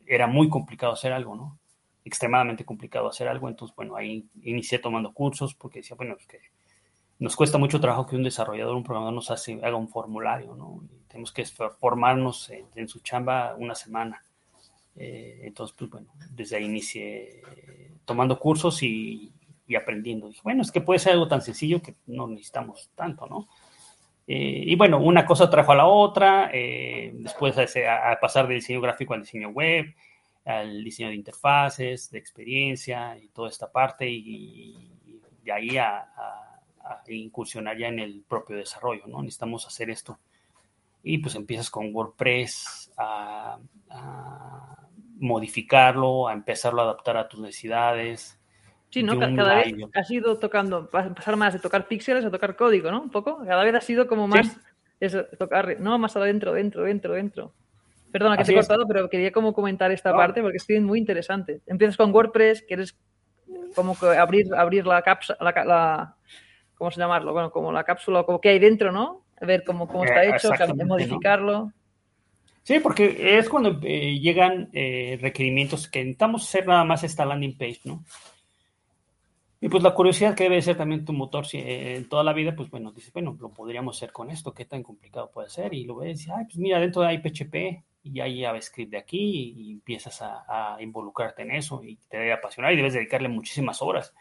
[0.06, 1.58] era muy complicado hacer algo, ¿no?
[2.04, 3.48] extremadamente complicado hacer algo.
[3.48, 6.40] Entonces, bueno, ahí inicié tomando cursos porque decía, bueno, es que
[7.18, 10.82] nos cuesta mucho trabajo que un desarrollador, un programador nos hace, haga un formulario, ¿no?
[11.08, 14.22] tenemos que formarnos en, su chamba una semana.
[14.94, 17.42] Eh, entonces, pues bueno, desde ahí inicié
[18.04, 19.32] tomando cursos y,
[19.76, 20.28] aprendiendo.
[20.28, 23.48] Dije, bueno, es que puede ser algo tan sencillo que no necesitamos tanto, ¿no?
[24.26, 28.58] Eh, y bueno, una cosa trajo a la otra, eh, después a, a, pasar del
[28.58, 29.86] diseño gráfico al diseño web,
[30.44, 34.92] al diseño de interfaces, de experiencia y toda esta parte y,
[35.42, 36.06] de ahí a,
[37.08, 39.22] incursionar ya en el propio desarrollo, ¿no?
[39.22, 40.18] Necesitamos hacer esto.
[41.02, 43.58] Y pues empiezas con WordPress a,
[45.20, 48.38] modificarlo, a empezarlo a adaptar a tus necesidades.
[48.90, 49.18] Sí, ¿no?
[49.18, 52.90] Cada vez has ido tocando, vas a pasar más de tocar píxeles a tocar código,
[52.90, 53.02] ¿no?
[53.02, 53.38] Un poco.
[53.44, 54.58] Cada vez ha sido como más,
[55.38, 57.52] tocar, no, más adentro, dentro, dentro, dentro.
[58.10, 61.60] Perdona que te he cortado, pero quería como comentar esta parte porque es muy interesante.
[61.66, 62.96] Empiezas con WordPress, quieres
[63.74, 66.16] como que abrir, abrir la cápsula, la,
[66.78, 67.32] ¿cómo se llamarlo?
[67.32, 69.24] Bueno, como la cápsula, como que hay dentro, ¿no?
[69.40, 70.50] A ver cómo, cómo está eh, hecho,
[70.86, 71.72] modificarlo.
[72.62, 77.56] Sí, porque es cuando eh, llegan eh, requerimientos que necesitamos hacer nada más esta landing
[77.56, 78.04] page, ¿no?
[79.60, 82.54] Y pues la curiosidad que debe ser también tu motor si, en toda la vida,
[82.54, 85.74] pues bueno, dices, bueno, lo podríamos hacer con esto, ¿qué tan complicado puede ser?
[85.74, 89.54] Y lo ves y ay, pues mira, dentro de PHP y hay JavaScript de aquí
[89.56, 94.14] y, empiezas a, involucrarte en eso y te debe apasionar y debes dedicarle muchísimas horas.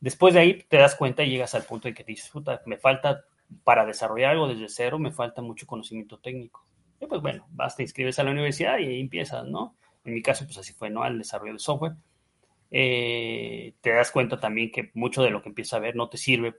[0.00, 2.76] Después de ahí te das cuenta y llegas al punto en que dices, puta, me
[2.76, 3.24] falta
[3.64, 6.64] para desarrollar algo desde cero, me falta mucho conocimiento técnico.
[7.00, 9.74] Y pues bueno, vas, te inscribes a la universidad y ahí empiezas, ¿no?
[10.04, 11.02] En mi caso, pues así fue, ¿no?
[11.02, 11.92] Al desarrollo de software.
[12.70, 16.18] Eh, te das cuenta también que mucho de lo que empiezas a ver no te
[16.18, 16.56] sirve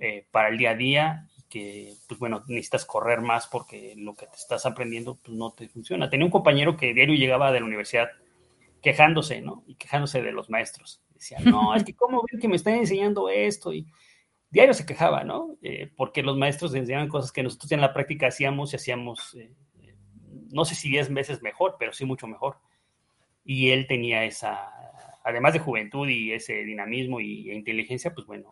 [0.00, 4.26] eh, para el día a día que, pues bueno, necesitas correr más porque lo que
[4.26, 6.10] te estás aprendiendo, pues no te funciona.
[6.10, 8.08] Tenía un compañero que diario llegaba de la universidad
[8.82, 9.64] quejándose, ¿no?
[9.66, 11.02] Y quejándose de los maestros.
[11.14, 13.86] Decía, no, es que cómo ven que me están enseñando esto y
[14.50, 15.56] diario se quejaba, ¿no?
[15.62, 19.52] Eh, porque los maestros enseñaban cosas que nosotros en la práctica hacíamos y hacíamos, eh,
[20.50, 22.58] no sé si diez veces mejor, pero sí mucho mejor.
[23.44, 24.70] Y él tenía esa,
[25.24, 28.50] además de juventud y ese dinamismo y, e inteligencia, pues bueno,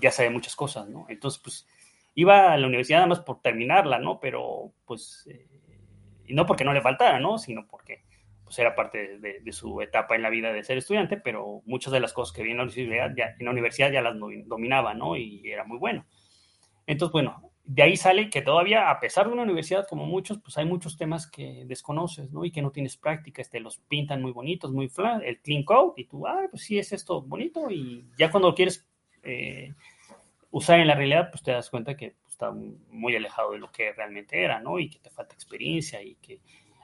[0.00, 1.06] ya sabe muchas cosas, ¿no?
[1.08, 1.66] Entonces, pues,
[2.14, 4.18] iba a la universidad nada más por terminarla, ¿no?
[4.20, 5.46] Pero, pues, eh,
[6.28, 7.38] no porque no le faltara, ¿no?
[7.38, 8.04] Sino porque,
[8.50, 12.00] pues, era parte de, su etapa en la vida de ser estudiante, pero muchas de
[12.00, 15.16] las cosas que vi en la universidad ya, en la universidad ya las dominaba, ¿no?
[15.16, 16.04] Y era muy bueno.
[16.84, 20.58] Entonces, bueno, de ahí sale que todavía, a pesar de una universidad como muchos, pues
[20.58, 22.44] hay muchos temas que desconoces, ¿no?
[22.44, 25.92] Y que no tienes práctica, te los pintan muy bonitos, muy flat, el clean code,
[25.98, 28.84] y tú, ah, pues sí, es esto bonito, y ya cuando lo quieres
[29.22, 29.74] eh,
[30.50, 33.70] usar en la realidad, pues te das cuenta que pues, está muy alejado de lo
[33.70, 34.80] que realmente era, ¿no?
[34.80, 36.40] Y que te falta experiencia y que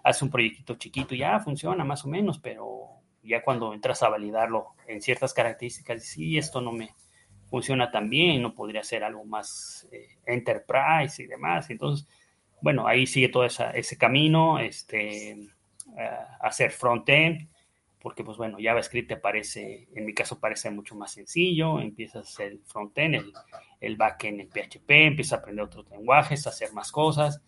[0.06, 4.08] hace un proyectito chiquito y ya funciona más o menos, pero ya cuando entras a
[4.08, 6.90] validarlo en ciertas características, sí, esto no me
[7.50, 11.70] funciona tan bien, no podría ser algo más eh, enterprise y demás.
[11.70, 12.06] Entonces,
[12.60, 15.48] bueno, ahí sigue todo ese camino, este, eh,
[16.40, 17.48] hacer front-end,
[18.00, 22.60] porque pues bueno, JavaScript te parece, en mi caso parece mucho más sencillo, empiezas el
[22.60, 23.32] front-end, el,
[23.80, 27.42] el back-end en PHP, empiezas a aprender otros lenguajes, a hacer más cosas,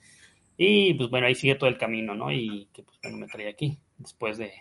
[0.61, 2.33] y pues bueno, ahí sigue todo el camino, ¿no?
[2.33, 4.53] Y que pues bueno, me trae aquí, después de,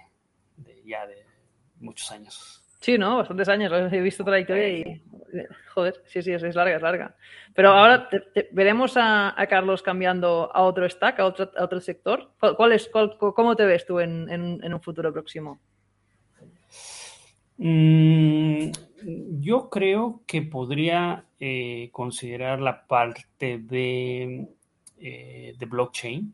[0.85, 1.25] ya de
[1.79, 2.63] muchos años.
[2.79, 3.17] Sí, ¿no?
[3.17, 5.01] Bastantes años, he visto trayectoria y...
[5.73, 7.15] Joder, sí, sí, es, larga, es larga.
[7.53, 8.07] Pero ahora
[8.51, 12.31] veremos a, Carlos cambiando a otro stack, a otro, otro sector.
[12.39, 14.29] ¿Cuál, es, ¿Cómo te ves tú en,
[14.63, 15.59] un futuro próximo?
[17.57, 18.69] Mm,
[19.39, 24.47] yo creo que podría eh, considerar la parte de,
[24.99, 26.33] eh, de blockchain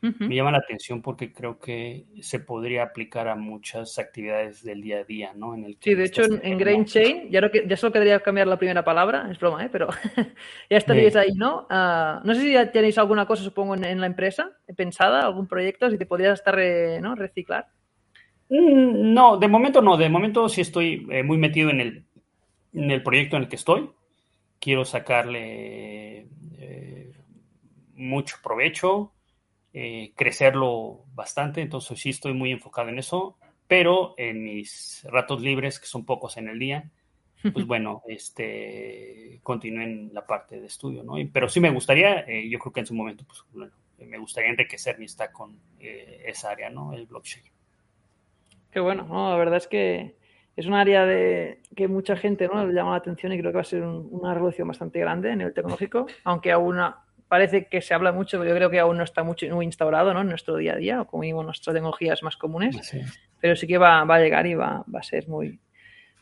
[0.00, 4.98] me llama la atención porque creo que se podría aplicar a muchas actividades del día
[4.98, 5.56] a día, ¿no?
[5.56, 8.58] En el sí, de hecho, en, Grain Chain, ya, que, ya solo quedaría cambiar la
[8.58, 9.68] primera palabra, es broma, ¿eh?
[9.72, 9.88] pero
[10.70, 11.66] ya estaríais ahí, ¿no?
[11.68, 15.90] Uh, no sé si ya tenéis alguna cosa, supongo, en, la empresa pensada, algún proyecto,
[15.90, 16.56] si te podrías estar,
[17.00, 17.16] ¿no?
[17.16, 17.66] Reciclar.
[18.50, 22.04] Mm, no, de momento no, de momento sí estoy eh, muy metido en el,
[22.72, 23.90] en el proyecto en el que estoy.
[24.60, 26.28] Quiero sacarle
[26.58, 26.97] eh,
[27.98, 29.12] mucho provecho
[29.74, 33.36] eh, crecerlo bastante, entonces sí estoy muy enfocado en eso,
[33.66, 36.90] pero en mis ratos libres, que son pocos en el día,
[37.52, 41.14] pues bueno, este, continúen la parte de estudio, ¿no?
[41.32, 44.50] Pero sí me gustaría, eh, yo creo que en su momento, pues bueno, me gustaría
[44.50, 46.94] enriquecer mi stack con eh, esa área, ¿no?
[46.94, 47.44] El blockchain.
[48.70, 49.30] Qué bueno, ¿no?
[49.30, 50.16] La verdad es que
[50.56, 52.66] es un área de que mucha gente ¿no?
[52.66, 55.40] le llama la atención y creo que va a ser una revolución bastante grande en
[55.42, 56.78] el tecnológico, aunque aún
[57.28, 60.12] parece que se habla mucho, pero yo creo que aún no está mucho, muy instaurado
[60.14, 60.22] ¿no?
[60.22, 62.76] en nuestro día a día, o como digo, nuestras tecnologías más comunes,
[63.40, 65.58] pero sí que va, va, a llegar y va, va, a ser muy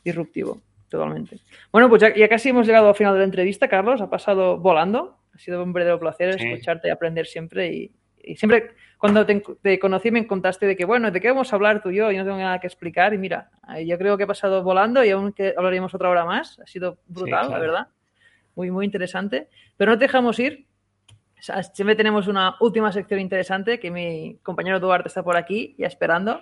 [0.04, 1.38] disruptivo, totalmente.
[1.70, 5.18] Bueno, pues ya, casi hemos llegado al final de la entrevista, Carlos, ha pasado volando,
[5.32, 7.92] ha sido un verdadero placer escucharte y aprender siempre y,
[8.36, 11.90] siempre cuando te, conocí me contaste de que, bueno, ¿de qué vamos a hablar tú
[11.90, 12.10] y yo?
[12.10, 13.50] Yo no tengo nada que explicar y mira,
[13.84, 16.98] yo creo que ha pasado volando y aún que hablaríamos otra hora más, ha sido
[17.06, 17.88] brutal, la verdad,
[18.56, 20.66] muy, muy interesante, pero no te dejamos ir
[21.40, 26.40] siempre tenemos una última sección interesante que mi compañero Duarte está por aquí ya esperando.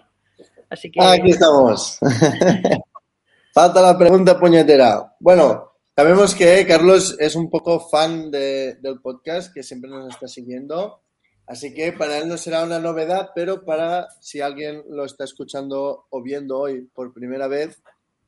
[0.71, 1.03] Así que...
[1.03, 1.99] Aquí estamos.
[3.55, 5.15] Falta la pregunta puñetera.
[5.21, 11.03] Bueno, sabemos que Carlos es un poco fan del podcast, que siempre nos está siguiendo.
[11.47, 16.07] Así que para él no será una novedad, pero para si alguien lo está escuchando
[16.09, 17.83] o viendo hoy por primera vez,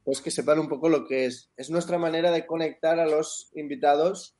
[0.04, 1.50] pues que sepan un poco lo que es.
[1.56, 4.35] Es nuestra manera de conectar a los invitados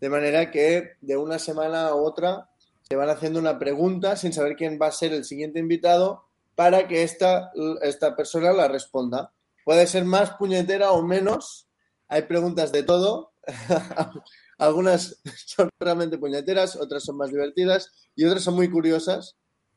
[0.00, 2.48] de manera que de una semana a otra
[2.82, 6.24] se van haciendo una pregunta sin saber quién va a ser el siguiente invitado
[6.54, 9.32] para que esta, esta persona la responda.
[9.64, 11.68] Puede ser más puñetera o menos.
[12.08, 13.32] Hay preguntas de todo.
[14.58, 19.36] Algunas son realmente puñeteras, otras son más divertidas y otras son muy curiosas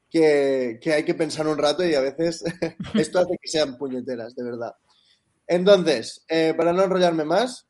[0.09, 2.43] que, hay que pensar un rato y a veces
[2.93, 4.75] esto hace que sean puñeteras, de verdad.
[5.47, 7.67] Entonces, eh, para no enrollarme más,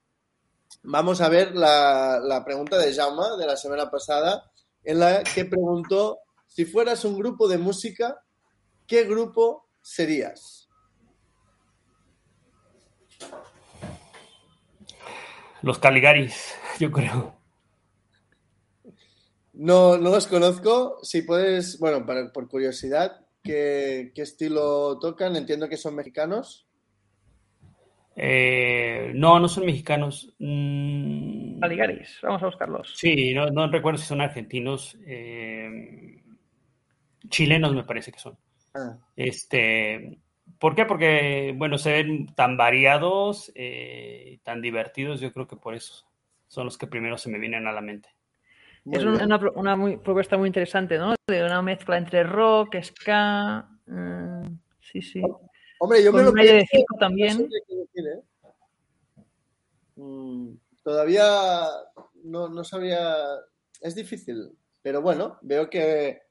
[0.83, 4.51] vamos a ver la, pregunta de Jaume de la semana pasada,
[4.83, 8.21] en la que preguntó, si fueras un grupo de música,
[8.85, 10.69] ¿qué grupo serías?
[15.61, 17.37] Los Caligaris, yo creo.
[19.53, 20.99] No, no los conozco.
[21.03, 25.37] Si puedes, bueno, por curiosidad, ¿qué, ¿qué estilo tocan?
[25.37, 26.62] Entiendo que son mexicanos.
[28.15, 30.33] Eh, no, no son mexicanos.
[30.39, 32.93] Mm, Caligaris, vamos a buscarlos.
[32.95, 34.97] Sí, no, recuerdo si son argentinos.
[35.05, 36.21] Eh,
[37.29, 38.37] chilenos me parece que son.
[38.75, 38.97] Ah.
[39.15, 40.19] Este,
[40.59, 40.85] ¿Por qué?
[40.85, 46.05] Porque, bueno, se ven tan variados, eh, tan divertidos, yo creo que por eso
[46.47, 48.09] son los que primero se me vienen a la mente.
[48.91, 51.15] es una, propuesta muy interesante, ¿no?
[51.27, 53.67] De una mezcla entre rock, ska.
[54.79, 55.21] sí, sí.
[55.83, 56.65] Hombre, yo me lo pienso.
[56.97, 57.41] también.
[57.41, 58.21] ¿eh?
[59.97, 61.25] Mm, todavía
[62.23, 63.13] no, sabía.
[63.81, 66.21] Es difícil, pero bueno, veo que,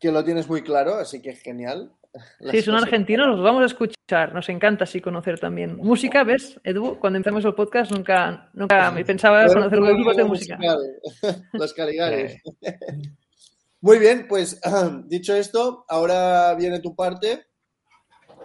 [0.00, 1.92] que lo tienes muy claro, así que genial.
[2.50, 4.34] Sí, son argentinos, los vamos a escuchar.
[4.34, 5.76] Nos encanta así conocer también.
[5.76, 6.98] Música, ¿ves, Edu?
[6.98, 10.58] Cuando empezamos el podcast nunca, nunca me pensaba conocer los grupos de música.
[11.52, 12.42] Los Caligares.
[13.80, 14.60] Muy bien, pues
[15.06, 17.44] dicho esto, ahora viene tu parte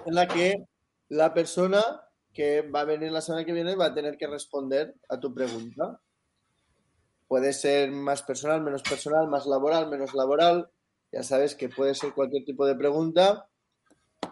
[0.06, 0.66] en la que
[1.10, 1.84] la persona
[2.34, 5.34] que va a venir la semana que viene va a tener que responder a tu
[5.34, 6.00] pregunta.
[7.28, 10.70] Puede ser más personal, menos personal, más laboral, menos laboral.
[11.12, 13.48] Ya sabes que puede ser cualquier tipo de pregunta.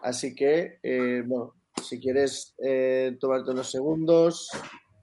[0.01, 4.49] Así que, eh, bueno, si quieres eh, tomarte unos segundos.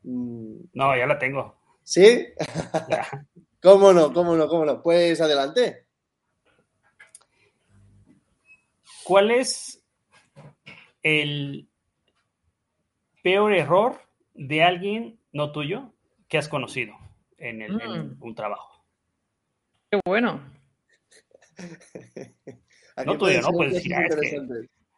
[0.02, 0.56] Mm.
[0.74, 1.56] No, ya la tengo.
[1.82, 2.26] ¿Sí?
[3.62, 4.12] ¿Cómo no?
[4.12, 4.48] ¿Cómo no?
[4.48, 4.82] ¿Cómo no?
[4.82, 5.86] Pues adelante.
[9.04, 9.86] ¿Cuál es
[11.07, 11.68] el
[13.22, 14.00] peor error
[14.34, 15.92] de alguien no tuyo
[16.26, 16.94] que has conocido
[17.38, 18.16] en, mm.
[18.20, 18.84] un trabajo?
[19.88, 20.40] Qué bueno.
[23.07, 23.50] no tuyo, ¿no?
[23.52, 24.04] Puedes decir, ah,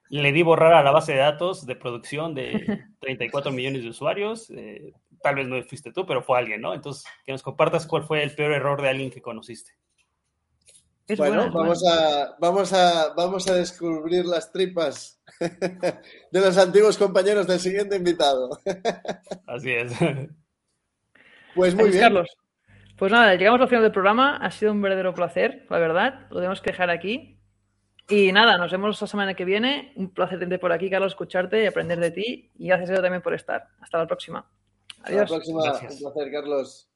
[0.08, 4.48] le di borrar a la base de datos de producción de 34 millones de usuarios.
[4.48, 6.72] Eh, tal vez no fuiste tú, pero fue alguien, ¿no?
[6.72, 9.72] Entonces, que nos compartas cuál fue el peor error de alguien que conociste.
[11.18, 15.17] bueno, vamos, a, vamos, a, vamos a descubrir las tripas
[16.30, 18.58] de los antiguos compañeros del siguiente invitado.
[19.46, 19.92] Así es.
[21.54, 22.02] Pues muy bien.
[22.02, 22.36] Carlos.
[22.96, 24.36] Pues nada, llegamos al final del programa.
[24.36, 26.26] Ha sido un verdadero placer, la verdad.
[26.30, 27.40] Lo tenemos que dejar aquí.
[28.08, 29.92] Y nada, nos vemos la semana que viene.
[29.96, 32.50] Un placer tenerte por aquí, Carlos, escucharte y aprender de ti.
[32.56, 33.68] Y gracias a también por estar.
[33.80, 34.50] Hasta la próxima.
[35.02, 35.22] Adiós.
[35.22, 35.62] Hasta la próxima.
[35.62, 36.90] Un placer, Carlos.